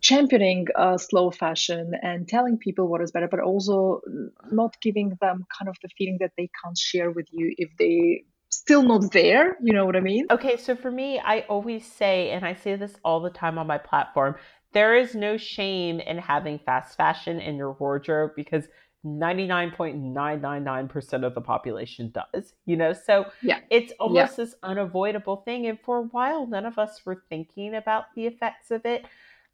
[0.00, 4.02] championing uh, slow fashion and telling people what is better, but also
[4.50, 8.24] not giving them kind of the feeling that they can't share with you if they
[8.48, 9.56] still not there.
[9.62, 10.26] You know what I mean?
[10.30, 13.66] Okay, so for me, I always say, and I say this all the time on
[13.66, 14.36] my platform,
[14.76, 18.68] there is no shame in having fast fashion in your wardrobe because
[19.06, 22.92] 99.999% of the population does, you know?
[22.92, 23.60] So yeah.
[23.70, 24.44] it's almost yeah.
[24.44, 25.66] this unavoidable thing.
[25.66, 29.06] And for a while, none of us were thinking about the effects of it.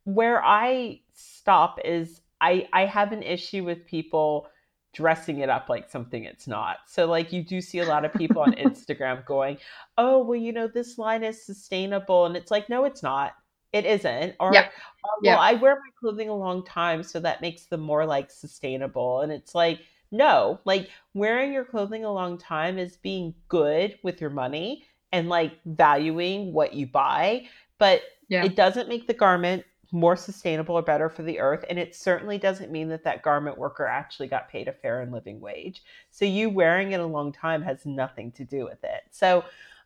[0.03, 4.49] Where I stop is I, I have an issue with people
[4.93, 6.79] dressing it up like something it's not.
[6.89, 9.59] So like you do see a lot of people on Instagram going,
[9.97, 13.35] "Oh, well, you know, this line is sustainable." And it's like, "No, it's not
[13.73, 14.67] it isn't or, yeah.
[14.67, 14.71] or
[15.05, 15.37] well yeah.
[15.39, 19.33] i wear my clothing a long time so that makes them more like sustainable and
[19.33, 19.81] it's like
[20.11, 25.29] no like wearing your clothing a long time is being good with your money and
[25.29, 27.45] like valuing what you buy
[27.79, 28.45] but yeah.
[28.45, 32.39] it doesn't make the garment more sustainable or better for the earth and it certainly
[32.39, 36.25] doesn't mean that that garment worker actually got paid a fair and living wage so
[36.25, 39.45] you wearing it a long time has nothing to do with it so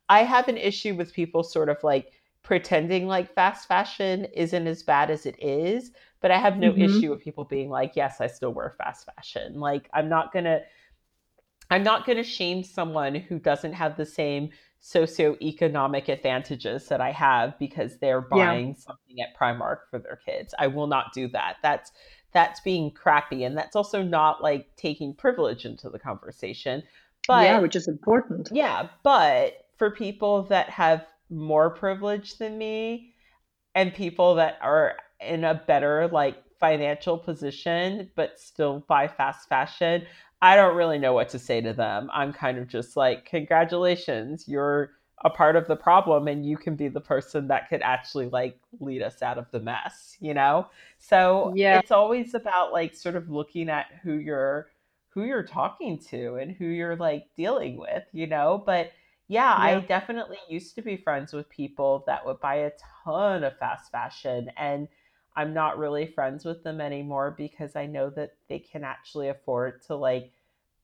[0.09, 2.12] i have an issue with people sort of like
[2.46, 6.82] pretending like fast fashion isn't as bad as it is but i have no mm-hmm.
[6.82, 9.59] issue with people being like yes i still wear fast fashion.
[9.59, 10.61] Like i'm not gonna
[11.72, 17.59] i'm not gonna shame someone who doesn't have the same socioeconomic advantages that i have
[17.59, 18.74] because they're buying yeah.
[18.74, 20.54] something at primark for their kids.
[20.56, 21.56] I will not do that.
[21.64, 21.90] That's
[22.30, 26.85] that's being crappy and that's also not like taking privilege into the conversation.
[27.26, 28.50] But yeah which is important.
[28.52, 33.14] Yeah but for people that have more privileged than me
[33.74, 40.02] and people that are in a better like financial position but still buy fast fashion
[40.42, 42.10] i don't really know what to say to them.
[42.12, 44.92] I'm kind of just like congratulations you're
[45.24, 48.58] a part of the problem and you can be the person that could actually like
[48.80, 50.66] lead us out of the mess you know?
[50.98, 51.78] So yeah.
[51.78, 54.68] it's always about like sort of looking at who you're
[55.08, 58.62] who you're talking to and who you're like dealing with you know?
[58.64, 58.92] But
[59.28, 62.70] yeah, yeah, I definitely used to be friends with people that would buy a
[63.04, 64.88] ton of fast fashion and
[65.36, 69.82] I'm not really friends with them anymore because I know that they can actually afford
[69.86, 70.32] to like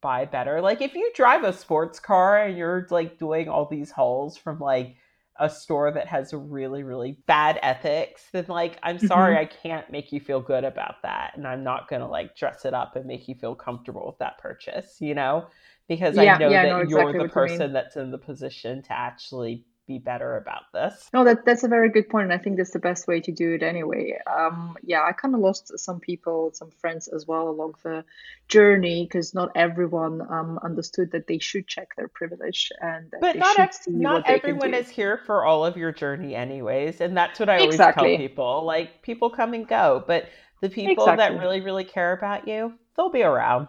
[0.02, 0.60] buy better.
[0.60, 4.58] Like if you drive a sports car and you're like doing all these hauls from
[4.58, 4.96] like
[5.40, 9.42] a store that has really really bad ethics then like i'm sorry mm-hmm.
[9.42, 12.66] i can't make you feel good about that and i'm not going to like dress
[12.66, 15.46] it up and make you feel comfortable with that purchase you know
[15.88, 18.18] because yeah, i know yeah, that no, exactly you're the person you that's in the
[18.18, 21.08] position to actually be better about this.
[21.12, 23.32] No, that that's a very good point, and I think that's the best way to
[23.32, 24.18] do it anyway.
[24.26, 28.04] Um, yeah, I kind of lost some people, some friends as well along the
[28.48, 33.56] journey because not everyone um, understood that they should check their privilege and but not
[33.88, 37.74] not everyone is here for all of your journey anyways, and that's what I always
[37.74, 38.10] exactly.
[38.10, 38.64] tell people.
[38.64, 40.26] Like people come and go, but
[40.60, 41.36] the people exactly.
[41.36, 43.68] that really really care about you, they'll be around.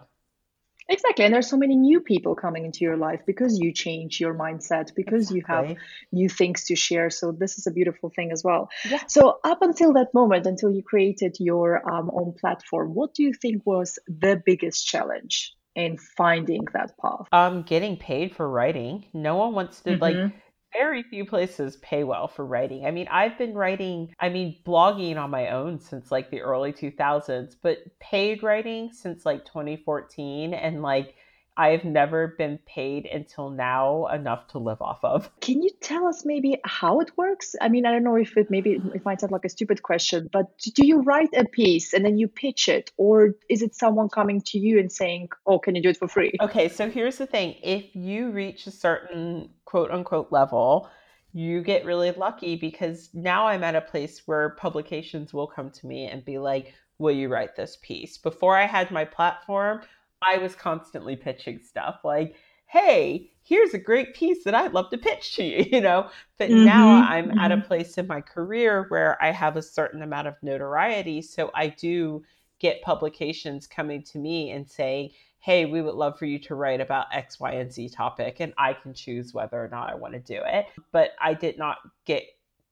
[0.88, 1.24] Exactly.
[1.24, 4.94] And there's so many new people coming into your life because you change your mindset,
[4.94, 5.36] because exactly.
[5.36, 5.76] you have
[6.12, 7.10] new things to share.
[7.10, 8.68] So this is a beautiful thing as well.
[8.88, 9.00] Yeah.
[9.08, 13.32] So up until that moment, until you created your um, own platform, what do you
[13.32, 15.54] think was the biggest challenge?
[15.74, 17.26] in finding that path?
[17.32, 19.06] Um, getting paid for writing.
[19.12, 20.02] No one wants to mm-hmm.
[20.02, 20.32] like
[20.74, 22.84] very few places pay well for writing.
[22.86, 26.72] I mean, I've been writing, I mean, blogging on my own since like the early
[26.72, 30.52] 2000s, but paid writing since like 2014.
[30.52, 31.14] And like,
[31.56, 35.30] I've never been paid until now enough to live off of.
[35.40, 37.54] Can you tell us maybe how it works?
[37.60, 40.28] I mean, I don't know if it maybe it might sound like a stupid question,
[40.32, 44.08] but do you write a piece and then you pitch it, or is it someone
[44.08, 47.18] coming to you and saying, "Oh, can you do it for free?" Okay, so here's
[47.18, 50.88] the thing: if you reach a certain quote unquote level,
[51.32, 55.86] you get really lucky because now I'm at a place where publications will come to
[55.86, 59.82] me and be like, "Will you write this piece?" Before I had my platform
[60.26, 64.98] I was constantly pitching stuff like, hey, here's a great piece that I'd love to
[64.98, 66.10] pitch to you, you know?
[66.38, 67.38] But mm-hmm, now I'm mm-hmm.
[67.38, 67.66] at a mm-hmm.
[67.66, 71.22] place in my career where I have a certain amount of notoriety.
[71.22, 72.22] So I do
[72.58, 75.10] get publications coming to me and saying,
[75.40, 78.36] hey, we would love for you to write about X, Y, and Z topic.
[78.40, 80.66] And I can choose whether or not I want to do it.
[80.90, 82.24] But I did not get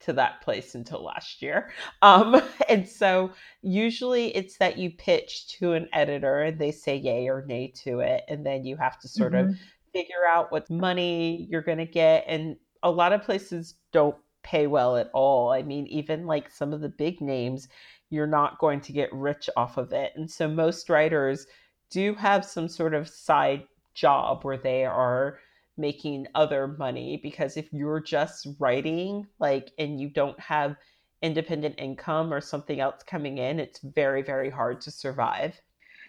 [0.03, 1.71] to that place until last year.
[2.03, 7.29] Um, and so usually it's that you pitch to an editor and they say yay
[7.29, 8.23] or nay to it.
[8.29, 9.51] And then you have to sort mm-hmm.
[9.51, 9.57] of
[9.93, 12.25] figure out what money you're going to get.
[12.27, 15.51] And a lot of places don't pay well at all.
[15.51, 17.69] I mean, even like some of the big names,
[18.11, 20.13] you're not going to get rich off of it.
[20.17, 21.47] And so most writers
[21.91, 25.39] do have some sort of side job where they are
[25.83, 30.77] making other money because if you're just writing like and you don't have
[31.21, 35.61] independent income or something else coming in it's very very hard to survive.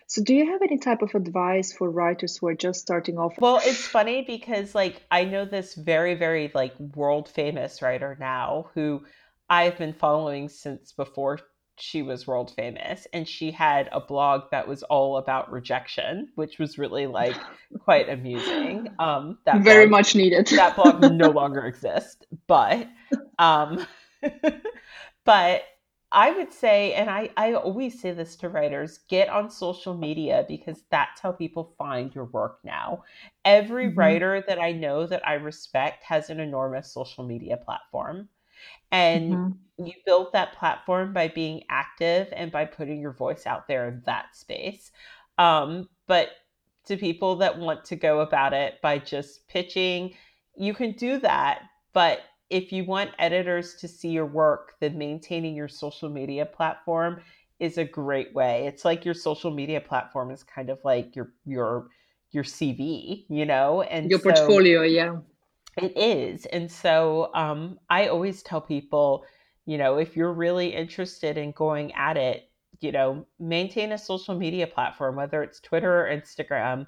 [0.08, 3.34] So do you have any type of advice for writers who are just starting off?
[3.40, 8.70] Well it's funny because like i know this very very like world famous writer now
[8.76, 9.04] who
[9.50, 11.40] i've been following since before
[11.78, 16.60] she was world famous and she had a blog that was all about rejection which
[16.60, 17.36] was really like
[17.80, 18.88] quite amusing.
[19.00, 20.48] Um that very blog, much needed.
[20.48, 22.88] that blog no longer exists but
[23.40, 23.86] um
[25.26, 25.64] but
[26.12, 30.46] i would say and i i always say this to writers get on social media
[30.48, 33.04] because that's how people find your work now.
[33.46, 34.00] Every mm-hmm.
[34.00, 38.30] writer that i know that i respect has an enormous social media platform
[38.94, 39.86] and mm-hmm.
[39.86, 44.02] you build that platform by being active and by putting your voice out there in
[44.06, 44.92] that space.
[45.40, 46.30] Um, but
[46.86, 50.14] to people that want to go about it by just pitching,
[50.56, 51.64] you can do that.
[51.92, 52.20] But
[52.52, 57.20] if you want editors to see your work, then maintaining your social media platform
[57.60, 58.68] is a great way.
[58.68, 61.88] It's like your social media platform is kind of like your your
[62.32, 65.18] your CV, you know, and your so, portfolio, yeah.
[65.78, 66.46] It is.
[66.48, 69.26] And so um, I always tell people,
[69.66, 74.36] you know, if you're really interested in going at it, you know, maintain a social
[74.36, 76.86] media platform, whether it's Twitter or Instagram,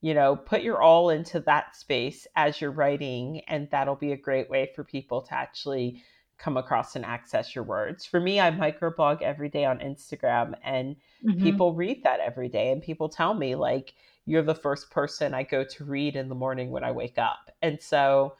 [0.00, 3.42] you know, put your all into that space as you're writing.
[3.48, 6.02] And that'll be a great way for people to actually
[6.38, 8.04] come across and access your words.
[8.04, 11.42] For me, I microblog every day on Instagram and mm-hmm.
[11.42, 13.94] people read that every day and people tell me like
[14.26, 17.50] you're the first person I go to read in the morning when I wake up.
[17.60, 18.34] And so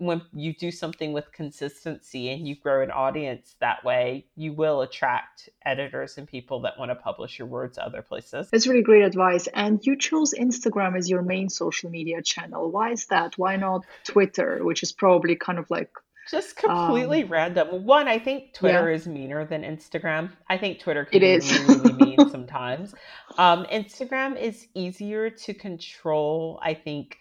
[0.00, 4.80] when you do something with consistency and you grow an audience that way, you will
[4.80, 8.48] attract editors and people that want to publish your words other places.
[8.50, 9.46] That's really great advice.
[9.52, 12.70] And you chose Instagram as your main social media channel.
[12.70, 13.36] Why is that?
[13.36, 15.90] Why not Twitter, which is probably kind of like
[16.30, 17.84] just completely um, random.
[17.84, 18.96] One, I think Twitter yeah.
[18.96, 20.30] is meaner than Instagram.
[20.48, 21.52] I think Twitter can it be is.
[21.52, 22.94] really, really mean sometimes.
[23.38, 27.18] Um, Instagram is easier to control, I think,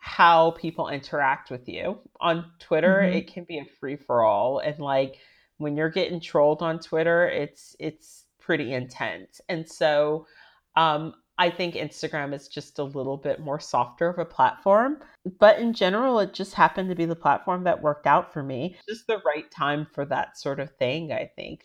[0.00, 1.98] how people interact with you.
[2.20, 3.18] On Twitter, mm-hmm.
[3.18, 4.58] it can be a free for all.
[4.58, 5.18] And like
[5.58, 9.40] when you're getting trolled on Twitter, it's it's pretty intense.
[9.48, 10.26] And so
[10.74, 14.98] um I think Instagram is just a little bit more softer of a platform.
[15.38, 18.76] But in general, it just happened to be the platform that worked out for me.
[18.86, 21.62] Just the right time for that sort of thing, I think.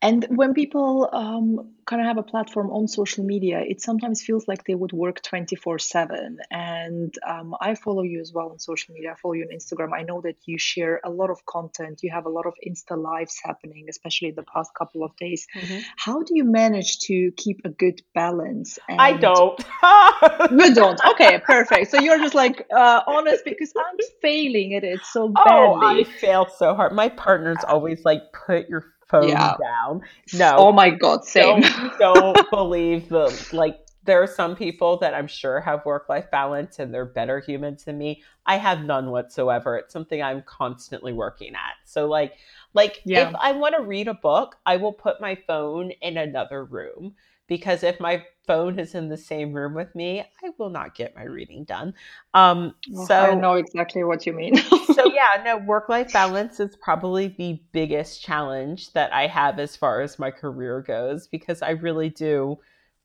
[0.00, 4.46] And when people um, kind of have a platform on social media, it sometimes feels
[4.48, 6.38] like they would work 24 7.
[6.50, 9.12] And um, I follow you as well on social media.
[9.12, 9.92] I follow you on Instagram.
[9.92, 12.00] I know that you share a lot of content.
[12.02, 15.46] You have a lot of Insta lives happening, especially the past couple of days.
[15.54, 15.80] Mm-hmm.
[15.96, 18.78] How do you manage to keep a good balance?
[18.88, 19.00] And...
[19.00, 19.60] I don't.
[20.50, 21.00] you don't.
[21.12, 21.90] Okay, perfect.
[21.90, 25.52] So you're just like uh, honest because I'm failing at it so badly.
[25.52, 26.92] Oh, I fail so hard.
[26.92, 29.54] My partner's always like, put your phone yeah.
[29.60, 30.02] down.
[30.34, 30.56] No.
[30.56, 31.60] Oh my god, same.
[31.60, 36.28] Don't, don't believe the like there are some people that I'm sure have work life
[36.30, 38.22] balance and they're better humans than me.
[38.46, 39.76] I have none whatsoever.
[39.76, 41.74] It's something I'm constantly working at.
[41.84, 42.34] So like
[42.74, 43.28] like yeah.
[43.28, 47.14] if I want to read a book, I will put my phone in another room
[47.52, 51.14] because if my phone is in the same room with me, I will not get
[51.14, 51.92] my reading done.
[52.32, 52.74] Um,
[53.04, 54.56] so I know exactly what you mean.
[54.56, 59.76] so yeah, no, work life balance is probably the biggest challenge that I have as
[59.76, 62.56] far as my career goes because I really do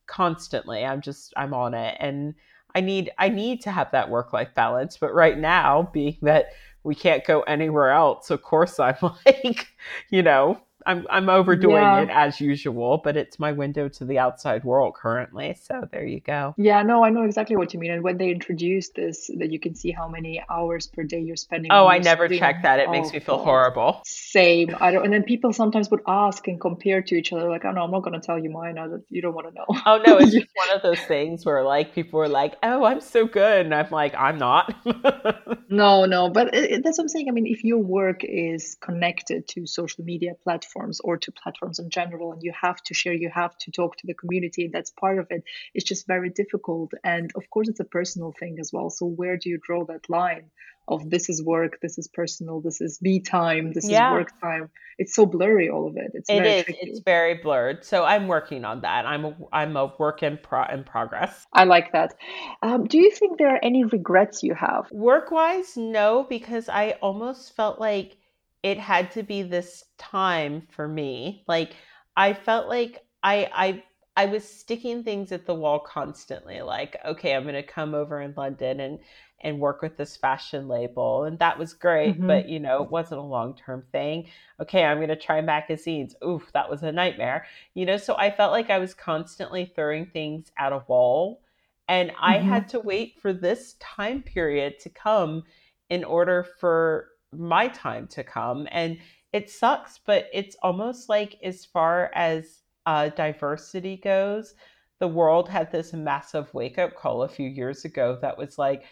[0.06, 0.86] constantly.
[0.86, 2.34] I'm just I'm on it and
[2.74, 4.96] I need I need to have that work life balance.
[4.96, 6.52] But right now, being that
[6.86, 8.96] we can't go anywhere else, of course I'm
[9.26, 9.68] like,
[10.10, 12.04] you know, I'm I'm overdoing yeah.
[12.04, 15.58] it as usual, but it's my window to the outside world currently.
[15.62, 16.56] So there you go.
[16.58, 17.92] Yeah, no, I know exactly what you mean.
[17.92, 21.36] And when they introduced this, that you can see how many hours per day you're
[21.36, 21.72] spending.
[21.74, 22.80] Oh, I never check that.
[22.80, 24.02] It oh, makes me feel horrible.
[24.06, 24.78] Same.
[24.80, 25.04] I don't.
[25.04, 27.50] And then people sometimes would ask and compare to each other.
[27.50, 28.78] Like, oh no, I'm not going to tell you mine.
[29.10, 29.66] You don't want to know.
[29.86, 33.02] Oh no, it's just one of those things where like people are like, oh, I'm
[33.02, 34.74] so good, and I'm like, I'm not.
[35.70, 37.28] no, no, but it, that's what I'm saying.
[37.28, 41.80] I mean, if your work is connected to social media platforms platforms or to platforms
[41.80, 44.92] in general and you have to share you have to talk to the community that's
[44.92, 45.44] part of it.
[45.74, 48.90] It's just very difficult and of course it's a personal thing as well.
[48.90, 50.50] So where do you draw that line
[50.90, 54.10] of this is work this is personal this is me time this yeah.
[54.10, 56.12] is work time it's so blurry all of it.
[56.14, 57.86] It's it is, it's very blurred.
[57.86, 59.06] So i'm working on that.
[59.06, 61.46] I'm a i'm a work in pro in progress.
[61.54, 62.16] I like that.
[62.64, 64.90] Um, do you think there are any regrets you have?
[64.92, 68.18] Work wise no because i almost felt like
[68.64, 71.44] it had to be this time for me.
[71.48, 71.76] Like
[72.16, 73.84] I felt like I I
[74.18, 76.62] I was sticking things at the wall constantly.
[76.62, 79.00] Like, okay, I'm going to come over in London and
[79.42, 82.26] and work with this fashion label, and that was great, mm-hmm.
[82.26, 84.28] but you know, it wasn't a long term thing.
[84.60, 86.16] Okay, I'm going to try magazines.
[86.26, 87.46] Oof, that was a nightmare.
[87.76, 91.42] You know, so I felt like I was constantly throwing things at a wall,
[91.88, 92.26] and mm-hmm.
[92.26, 95.44] I had to wait for this time period to come
[95.92, 98.68] in order for my time to come.
[98.72, 98.98] And
[99.34, 104.56] it sucks, but it's almost like as far as uh, diversity goes,
[105.00, 108.84] the world had this massive wake up call a few years ago that was like,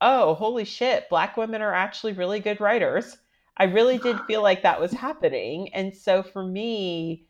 [0.00, 3.16] oh, holy shit, black women are actually really good writers.
[3.56, 5.74] I really did feel like that was happening.
[5.74, 7.26] And so for me,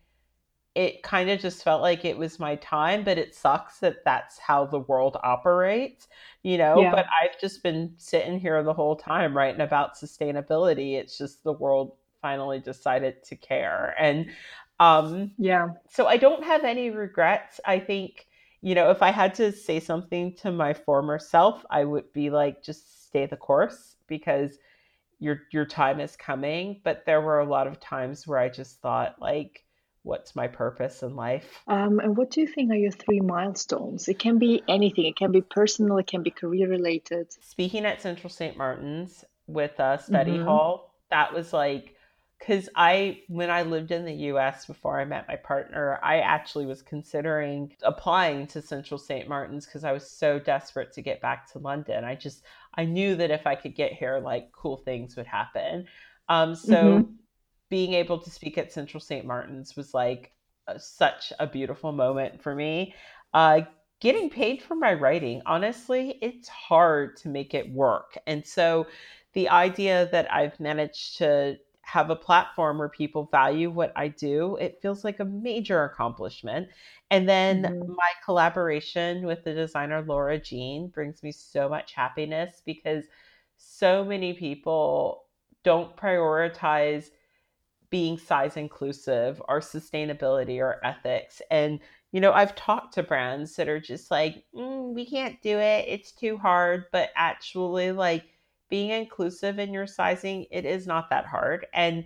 [0.78, 4.38] it kind of just felt like it was my time, but it sucks that that's
[4.38, 6.06] how the world operates,
[6.44, 6.80] you know.
[6.80, 6.92] Yeah.
[6.92, 10.94] But I've just been sitting here the whole time writing about sustainability.
[10.94, 13.96] It's just the world finally decided to care.
[13.98, 14.30] And
[14.78, 17.58] um, yeah, so I don't have any regrets.
[17.66, 18.28] I think,
[18.60, 22.30] you know, if I had to say something to my former self, I would be
[22.30, 24.58] like, just stay the course because
[25.18, 26.80] your your time is coming.
[26.84, 29.64] But there were a lot of times where I just thought, like,
[30.08, 31.62] what's my purpose in life.
[31.68, 34.08] Um, and what do you think are your three milestones?
[34.08, 35.04] It can be anything.
[35.04, 35.98] It can be personal.
[35.98, 37.30] It can be career related.
[37.42, 38.56] Speaking at Central St.
[38.56, 40.44] Martin's with a study mm-hmm.
[40.44, 41.94] hall, that was like
[42.38, 46.66] because I, when I lived in the US before I met my partner, I actually
[46.66, 49.28] was considering applying to Central St.
[49.28, 52.04] Martin's because I was so desperate to get back to London.
[52.04, 52.44] I just,
[52.74, 55.86] I knew that if I could get here, like cool things would happen.
[56.28, 57.12] Um, so mm-hmm
[57.68, 59.24] being able to speak at Central St.
[59.24, 60.32] Martin's was like
[60.66, 62.94] a, such a beautiful moment for me.
[63.34, 63.60] Uh,
[64.00, 68.16] getting paid for my writing, honestly, it's hard to make it work.
[68.26, 68.86] And so
[69.34, 74.56] the idea that I've managed to have a platform where people value what I do,
[74.56, 76.68] it feels like a major accomplishment.
[77.10, 77.88] And then mm-hmm.
[77.88, 83.04] my collaboration with the designer Lora Gene brings me so much happiness because
[83.56, 85.24] so many people
[85.64, 87.06] don't prioritize
[87.90, 91.40] being size inclusive or sustainability or ethics.
[91.50, 91.80] And,
[92.12, 95.86] you know, I've talked to brands that are just like, mm, we can't do it.
[95.88, 96.84] It's too hard.
[96.92, 98.24] But actually, like
[98.68, 101.66] being inclusive in your sizing, it is not that hard.
[101.72, 102.04] And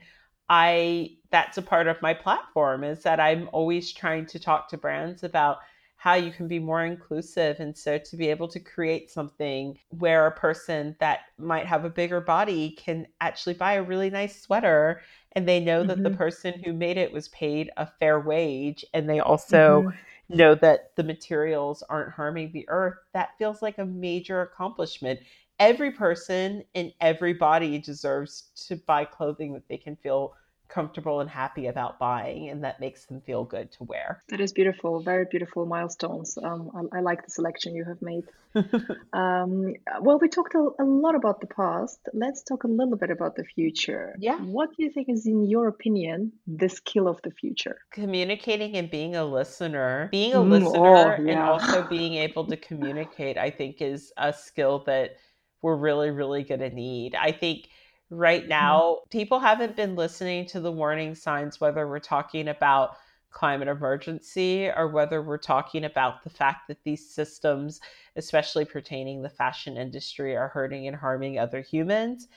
[0.49, 4.78] I, that's a part of my platform is that I'm always trying to talk to
[4.78, 5.59] brands about
[5.97, 7.61] how you can be more inclusive.
[7.61, 11.91] And so to be able to create something where a person that might have a
[11.91, 15.01] bigger body can actually buy a really nice sweater
[15.33, 15.89] and they know mm-hmm.
[15.89, 16.18] that the mm-hmm.
[16.18, 20.37] person who made it was paid a fair wage and they also mm-hmm.
[20.37, 25.20] know that the materials aren't harming the earth, that feels like a major accomplishment.
[25.59, 30.35] Every person in every body deserves to buy clothing that they can feel
[30.72, 34.22] comfortable and happy about buying and that makes them feel good to wear.
[34.28, 36.38] That is beautiful, very beautiful milestones.
[36.42, 38.24] Um, I, I, like the selection you have made.
[39.12, 41.98] um, well, we talked a, a, lot about the past.
[42.14, 44.14] Let's talk a little bit about the future.
[44.18, 44.38] Yeah.
[44.38, 47.78] What do you think is, in your opinion, the skill of the future?
[47.92, 50.08] Communicating and being a listener.
[50.10, 51.32] Being a mm, listener oh, yeah.
[51.32, 55.16] and also being able to communicate, I think, is a skill that
[55.60, 57.14] we're really, really going to need.
[57.14, 57.68] I think
[58.12, 58.50] right mm-hmm.
[58.50, 62.96] now, people haven't been listening to the warning signs, whether we're talking about
[63.30, 67.80] climate emergency or whether we're talking about the fact that these systems,
[68.16, 72.28] especially pertaining the fashion industry, are hurting and harming other humans.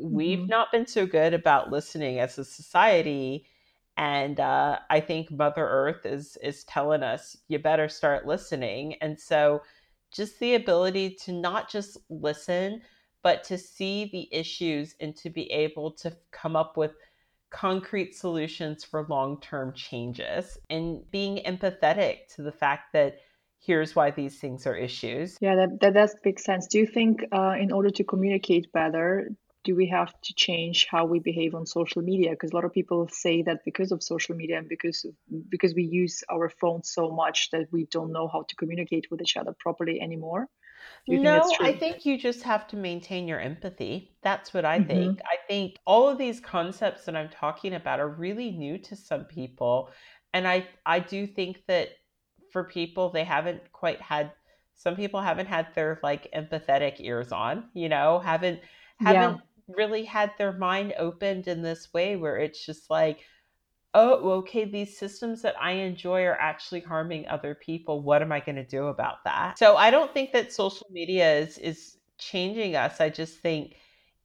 [0.00, 0.14] Mm-hmm.
[0.14, 3.44] We've not been so good about listening as a society.
[3.98, 8.94] And uh, I think Mother Earth is is telling us you better start listening.
[9.02, 9.60] And so,
[10.10, 12.80] just the ability to not just listen,
[13.22, 16.92] but to see the issues and to be able to come up with
[17.50, 23.18] concrete solutions for long term changes and being empathetic to the fact that
[23.58, 25.36] here's why these things are issues.
[25.40, 26.66] Yeah, that, that does make sense.
[26.68, 29.30] Do you think, uh, in order to communicate better,
[29.64, 32.72] do we have to change how we behave on social media because a lot of
[32.72, 35.04] people say that because of social media and because
[35.50, 39.20] because we use our phones so much that we don't know how to communicate with
[39.20, 40.46] each other properly anymore
[41.06, 44.16] no, I think you just have to maintain your empathy.
[44.22, 44.88] That's what I mm-hmm.
[44.88, 45.20] think.
[45.24, 49.24] I think all of these concepts that I'm talking about are really new to some
[49.24, 49.90] people.
[50.32, 51.88] And I, I do think that
[52.52, 54.32] for people, they haven't quite had,
[54.74, 58.60] some people haven't had their like empathetic ears on, you know, haven't,
[58.98, 59.74] haven't yeah.
[59.76, 63.20] really had their mind opened in this way where it's just like,
[63.94, 68.02] oh, okay, these systems that I enjoy are actually harming other people.
[68.02, 69.58] What am I going to do about that?
[69.58, 73.00] So I don't think that social media is is changing us.
[73.00, 73.76] I just think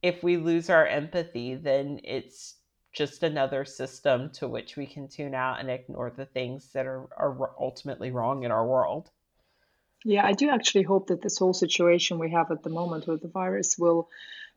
[0.02, 2.54] if we lose our empathy, then it's
[2.92, 7.06] just another system to which we can tune out and ignore the things that are,
[7.16, 9.10] are ultimately wrong in our world.
[10.04, 13.22] Yeah, I do actually hope that this whole situation we have at the moment with
[13.22, 14.08] the virus will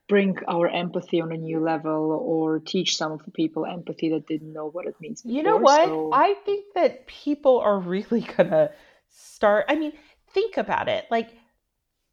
[0.10, 4.28] bring our empathy on a new level or teach some of the people empathy that
[4.28, 5.38] didn't know what it means before.
[5.38, 5.86] You know what?
[5.86, 6.10] So...
[6.12, 8.72] I think that people are really going to
[9.10, 9.66] start.
[9.70, 9.94] I mean,
[10.34, 11.06] think about it.
[11.10, 11.30] Like,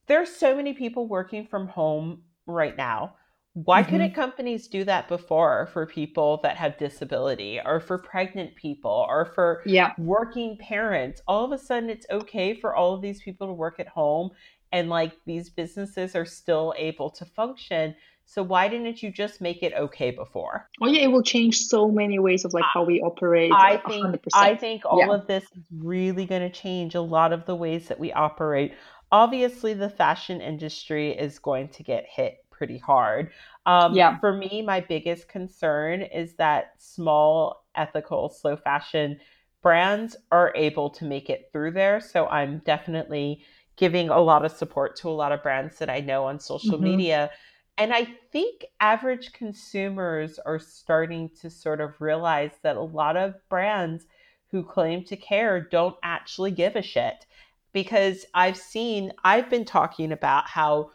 [0.06, 3.14] there's so many people working from home right now.
[3.54, 3.90] Why mm-hmm.
[3.90, 9.24] couldn't companies do that before for people that have disability or for pregnant people or
[9.24, 9.94] for yeah.
[9.96, 11.22] working parents?
[11.26, 14.32] All of a sudden, it's okay for all of these people to work at home
[14.72, 17.94] and like these businesses are still able to function
[18.26, 21.88] so why didn't you just make it okay before oh yeah it will change so
[21.90, 24.18] many ways of like how we operate i think 100%.
[24.34, 25.14] i think all yeah.
[25.14, 28.74] of this is really going to change a lot of the ways that we operate
[29.12, 33.30] obviously the fashion industry is going to get hit pretty hard
[33.66, 34.18] um, yeah.
[34.18, 39.18] for me my biggest concern is that small ethical slow fashion
[39.62, 43.44] brands are able to make it through there so i'm definitely
[43.76, 46.72] giving a lot of support to a lot of brands that I know on social
[46.72, 46.84] mm-hmm.
[46.84, 47.30] media.
[47.78, 53.34] And I think average consumers are starting to sort of realize that a lot of
[53.48, 54.06] brands
[54.50, 57.26] who claim to care don't actually give a shit.
[57.72, 60.92] Because I've seen, I've been talking about how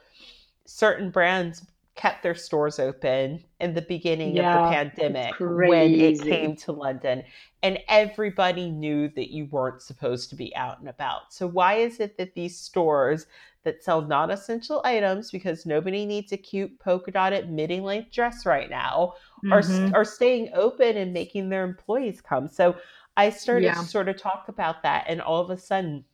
[0.66, 1.68] certain brands
[2.02, 6.72] kept their stores open in the beginning yeah, of the pandemic when it came to
[6.72, 7.24] London.
[7.62, 11.32] And everybody knew that you weren't supposed to be out and about.
[11.32, 13.28] So, why is it that these stores
[13.64, 18.48] that sell non essential items, because nobody needs a cute polka dotted midi length dress
[18.48, 19.14] right now,
[19.46, 19.94] mm-hmm.
[19.94, 22.48] are, are staying open and making their employees come?
[22.48, 22.76] So,
[23.16, 23.76] I started yeah.
[23.76, 25.06] to sort of talk about that.
[25.08, 26.06] And all of a sudden,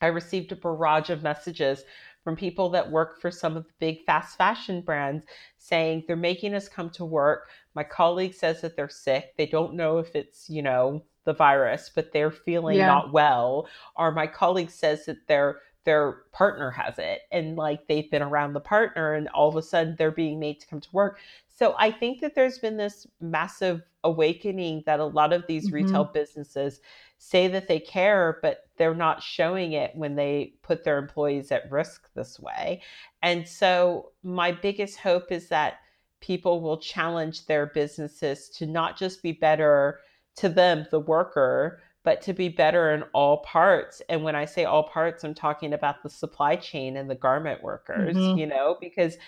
[0.00, 1.84] I received a barrage of messages
[2.22, 5.24] from people that work for some of the big fast fashion brands
[5.58, 7.48] saying they're making us come to work.
[7.74, 9.34] My colleague says that they're sick.
[9.36, 12.86] They don't know if it's, you know, the virus, but they're feeling yeah.
[12.86, 13.68] not well.
[13.96, 18.52] Or my colleague says that their their partner has it and like they've been around
[18.52, 21.18] the partner and all of a sudden they're being made to come to work.
[21.48, 25.76] So I think that there's been this massive awakening that a lot of these mm-hmm.
[25.76, 26.80] retail businesses
[27.22, 31.70] say that they care, but they're not showing it when they put their employees at
[31.70, 32.80] risk this way.
[33.22, 35.80] And so, my biggest hope is that
[36.20, 40.00] people will challenge their businesses to not just be better
[40.36, 44.00] to them, the worker, but to be better in all parts.
[44.08, 47.62] And when I say all parts, I'm talking about the supply chain and the garment
[47.62, 48.38] workers, mm-hmm.
[48.38, 49.18] you know, because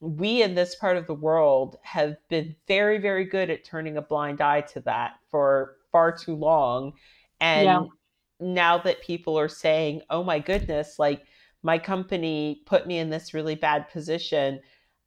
[0.00, 4.02] we in this part of the world have been very, very good at turning a
[4.02, 6.94] blind eye to that for far too long.
[7.40, 7.82] And yeah.
[8.40, 11.24] now that people are saying, oh my goodness, like
[11.62, 14.60] my company put me in this really bad position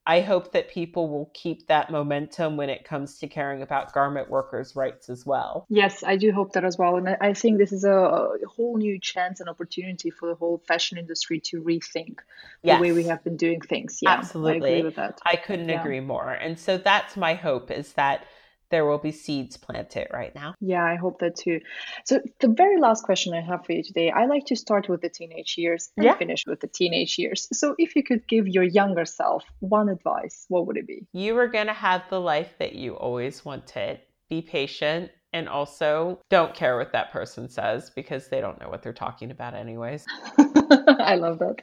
[0.07, 4.31] I hope that people will keep that momentum when it comes to caring about garment
[4.31, 5.67] workers' rights as well.
[5.69, 6.97] Yes, I do hope that as well.
[6.97, 10.97] And I think this is a whole new chance and opportunity for the whole fashion
[10.97, 12.19] industry to rethink
[12.63, 12.77] yes.
[12.77, 13.99] the way we have been doing things.
[14.01, 14.71] Yeah, absolutely.
[14.71, 15.21] I agree with that.
[15.23, 15.79] I couldn't yeah.
[15.79, 16.31] agree more.
[16.31, 18.25] And so that's my hope is that
[18.71, 20.55] there will be seeds planted right now.
[20.59, 21.59] Yeah, I hope that too.
[22.05, 25.01] So the very last question I have for you today, I like to start with
[25.01, 26.15] the teenage years and yeah.
[26.17, 27.47] finish with the teenage years.
[27.53, 31.07] So if you could give your younger self one advice, what would it be?
[31.13, 33.99] You are going to have the life that you always wanted.
[34.29, 38.83] Be patient and also don't care what that person says because they don't know what
[38.83, 40.05] they're talking about anyways.
[40.37, 41.55] I love that.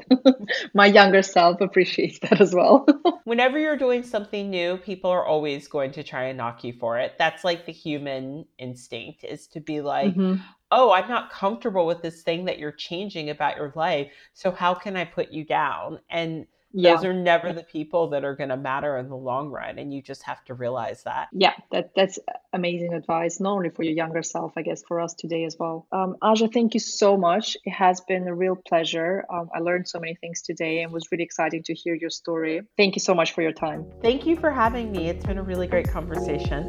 [0.74, 2.86] My younger self appreciates that as well.
[3.24, 6.98] Whenever you're doing something new, people are always going to try and knock you for
[6.98, 7.14] it.
[7.18, 10.40] That's like the human instinct is to be like, mm-hmm.
[10.70, 14.10] "Oh, I'm not comfortable with this thing that you're changing about your life.
[14.32, 16.94] So how can I put you down?" And yeah.
[16.94, 19.92] those are never the people that are going to matter in the long run and
[19.92, 21.28] you just have to realize that.
[21.32, 22.18] Yeah that that's
[22.52, 25.86] amazing advice not only for your younger self i guess for us today as well.
[25.92, 27.56] Um, aja thank you so much.
[27.64, 29.24] It has been a real pleasure.
[29.32, 32.62] Um, i learned so many things today and was really exciting to hear your story.
[32.76, 33.86] Thank you so much for your time.
[34.02, 35.08] Thank you for having me.
[35.08, 36.62] It's been a really great conversation.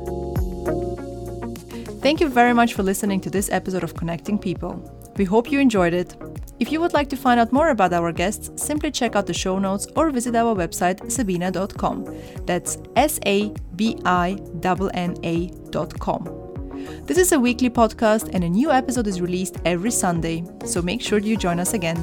[2.01, 4.98] Thank you very much for listening to this episode of Connecting People.
[5.19, 6.15] We hope you enjoyed it.
[6.61, 9.33] If you would like to find out more about our guests, simply check out the
[9.33, 12.05] show notes or visit our website sabinna.com.
[12.45, 14.37] That's S A B I
[14.93, 16.23] N A.com.
[17.03, 21.01] This is a weekly podcast and a new episode is released every Sunday, so make
[21.01, 21.97] sure you join us again.